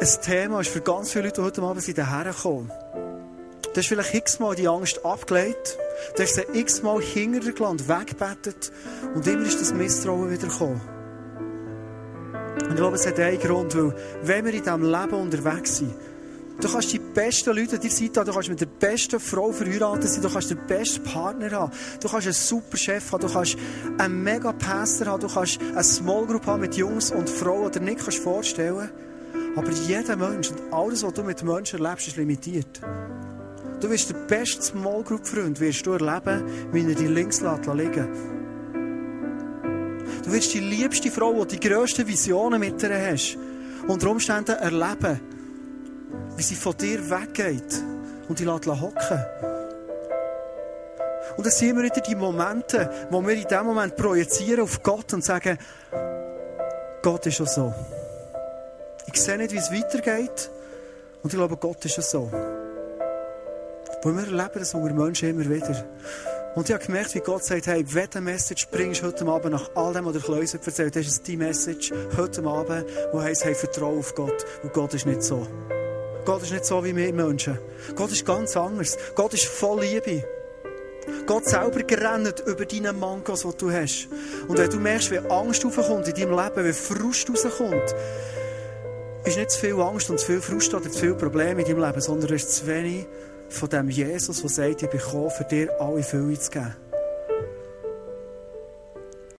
ein 0.00 0.08
Thema 0.24 0.60
ist 0.60 0.70
für 0.70 0.80
ganz 0.80 1.12
viele 1.12 1.26
Leute, 1.26 1.40
die 1.40 1.46
heute 1.46 1.62
Abend 1.62 1.82
sind 1.82 1.94
hierher 1.94 2.32
kommen. 2.32 2.72
Du 3.72 3.78
hast 3.78 3.86
vielleicht 3.86 4.14
x-mal 4.14 4.54
die 4.54 4.68
Angst 4.68 5.04
abgelegt. 5.04 5.78
Du 6.16 6.22
hast 6.22 6.34
sie 6.34 6.42
x-mal 6.52 7.00
hinter 7.00 7.40
der 7.40 7.66
Land 7.66 7.88
weggebettet. 7.88 8.70
Und 9.14 9.26
immer 9.26 9.46
ist 9.46 9.60
das 9.60 9.72
Misstrauen 9.72 10.30
wieder 10.30 10.48
gekommen. 10.48 10.80
Und 12.54 12.70
ich 12.70 12.76
glaube, 12.76 12.96
es 12.96 13.06
hat 13.06 13.18
einen 13.18 13.38
Grund, 13.38 13.74
weil, 13.74 13.94
wenn 14.22 14.44
wir 14.44 14.52
in 14.52 14.62
diesem 14.62 14.82
Leben 14.82 15.14
unterwegs 15.14 15.78
sind, 15.78 15.94
Du 16.60 16.70
kannst 16.70 16.92
die 16.92 16.98
besten 17.00 17.56
Leute 17.56 17.74
an 17.74 17.80
dir 17.80 17.90
Seite 17.90 18.24
du 18.24 18.32
kannst 18.32 18.48
mit 18.48 18.60
der 18.60 18.66
besten 18.66 19.18
Frau 19.18 19.50
verheiratet 19.50 20.08
sein, 20.08 20.22
du 20.22 20.28
kannst 20.28 20.50
den 20.50 20.64
besten 20.68 21.02
Partner 21.02 21.50
haben, 21.50 21.72
du 22.00 22.08
kannst 22.08 22.26
einen 22.26 22.34
super 22.34 22.76
Chef 22.76 23.10
haben, 23.10 23.20
du 23.20 23.32
kannst 23.32 23.56
einen 23.98 24.22
mega 24.22 24.52
Pastor 24.52 25.08
haben, 25.08 25.22
du 25.22 25.28
kannst 25.28 25.58
eine 25.60 25.82
Small 25.82 26.24
Group 26.26 26.46
haben 26.46 26.60
mit 26.60 26.76
Jungs 26.76 27.10
und 27.10 27.28
Frauen, 27.28 27.72
die 27.72 27.80
du 27.80 27.84
nicht 27.84 28.00
vorstellen 28.00 28.90
kannst. 29.34 29.56
Aber 29.56 29.70
jeder 29.72 30.14
Mensch 30.14 30.50
und 30.50 30.72
alles, 30.72 31.02
was 31.02 31.12
du 31.14 31.24
mit 31.24 31.42
Menschen 31.42 31.82
erlebst, 31.82 32.06
ist 32.06 32.16
limitiert. 32.16 32.80
Du 33.82 33.90
wirst 33.90 34.10
der 34.10 34.14
beste 34.14 34.62
Small 34.62 35.02
Group 35.02 35.26
Freund, 35.26 35.58
wirst 35.58 35.84
du 35.84 35.94
erleben, 35.94 36.44
wie 36.72 36.88
er 36.88 36.94
dich 36.94 37.08
links 37.08 37.40
liegen 37.40 38.08
Du 40.24 40.32
wirst 40.32 40.54
die 40.54 40.60
liebste 40.60 41.10
Frau, 41.10 41.44
die 41.44 41.58
die 41.58 41.68
grössten 41.68 42.06
Visionen 42.06 42.60
mit 42.60 42.80
dir 42.80 42.96
hast, 42.96 43.36
unter 43.88 44.08
Umständen 44.08 44.56
erleben, 44.56 45.20
wie 46.36 46.42
sie 46.44 46.54
von 46.54 46.76
dir 46.76 47.10
weggeht 47.10 47.82
und 48.28 48.38
die 48.38 48.44
lässt 48.44 48.66
hocken. 48.68 49.24
Und 51.36 51.44
dann 51.44 51.52
sehen 51.52 51.76
wir 51.76 51.82
wieder 51.82 52.00
die 52.02 52.14
Momente, 52.14 52.88
wo 53.10 53.20
wir 53.20 53.34
in 53.34 53.48
diesem 53.48 53.66
Moment 53.66 53.96
projizieren 53.96 54.60
auf 54.60 54.80
Gott 54.84 55.12
und 55.12 55.24
sagen, 55.24 55.58
Gott 57.02 57.26
ist 57.26 57.34
schon 57.34 57.46
so. 57.46 57.74
Ich 59.12 59.20
sehe 59.20 59.38
nicht, 59.38 59.52
wie 59.52 59.56
es 59.56 59.72
weitergeht. 59.72 60.50
Und 61.24 61.32
ich 61.32 61.36
glaube, 61.36 61.56
Gott 61.56 61.84
ist 61.84 61.94
schon 61.94 62.04
so. 62.04 62.51
Weil 64.02 64.16
wir 64.16 64.24
erleben 64.24 64.58
das 64.58 64.74
unter 64.74 64.94
Menschen 64.94 65.30
immer 65.30 65.48
wieder. 65.48 65.84
Und 66.54 66.68
ich 66.68 66.74
habe 66.74 66.84
gemerkt, 66.84 67.14
wie 67.14 67.20
Gott 67.20 67.44
sagt, 67.44 67.66
hey, 67.66 67.84
welche 67.94 68.20
Message 68.20 68.68
bringst 68.70 69.02
du 69.02 69.06
heute 69.06 69.24
Abend 69.26 69.52
nach 69.52 69.70
all 69.74 69.94
dem, 69.94 70.04
was 70.04 70.12
der 70.12 70.22
Kleus 70.22 70.52
erzählt 70.52 70.94
Das 70.94 71.06
ist 71.06 71.26
die 71.26 71.36
Message 71.36 71.92
heute 72.16 72.44
Abend, 72.44 72.84
wo 73.12 73.22
heisst, 73.22 73.44
hey, 73.44 73.54
vertraue 73.54 74.00
auf 74.00 74.14
Gott. 74.14 74.44
Und 74.62 74.72
Gott 74.72 74.92
ist 74.92 75.06
nicht 75.06 75.22
so. 75.22 75.46
Gott 76.24 76.42
ist 76.42 76.52
nicht 76.52 76.64
so 76.64 76.84
wie 76.84 76.94
wir 76.94 77.12
Menschen. 77.12 77.58
Gott 77.94 78.12
ist 78.12 78.26
ganz 78.26 78.56
anders. 78.56 78.98
Gott 79.14 79.32
ist 79.34 79.46
voll 79.46 79.80
Liebe. 79.80 80.24
Gott 81.26 81.46
selber 81.46 81.82
gerannt 81.82 82.42
über 82.46 82.66
deine 82.66 82.92
Mankos, 82.92 83.42
die 83.42 83.56
du 83.56 83.72
hast. 83.72 84.08
Und 84.46 84.58
wenn 84.58 84.70
du 84.70 84.78
merkst, 84.78 85.10
wie 85.10 85.18
Angst 85.18 85.64
aufkommt 85.64 86.08
in 86.08 86.14
deinem 86.14 86.38
Leben, 86.38 86.64
wie 86.64 86.72
Frust 86.72 87.30
rauskommt, 87.30 87.94
ist 89.24 89.36
nicht 89.36 89.50
zu 89.52 89.60
viel 89.60 89.80
Angst 89.80 90.10
und 90.10 90.18
zu 90.18 90.26
viel 90.26 90.40
Frust 90.40 90.74
oder 90.74 90.90
zu 90.90 90.98
viel 90.98 91.14
Probleme 91.14 91.62
in 91.62 91.68
deinem 91.68 91.84
Leben, 91.84 92.00
sondern 92.00 92.32
es 92.34 92.44
ist 92.44 92.56
zu 92.56 92.66
wenig 92.66 93.06
von 93.52 93.68
dem 93.68 93.88
Jesus, 93.88 94.40
der 94.40 94.50
sagt, 94.50 94.82
ich 94.82 94.90
bin 94.90 95.00
gekommen, 95.00 95.30
für 95.30 95.44
dir 95.44 95.68
alle 95.80 96.02
Fülle 96.02 96.38
zu 96.38 96.50
geben. 96.50 96.81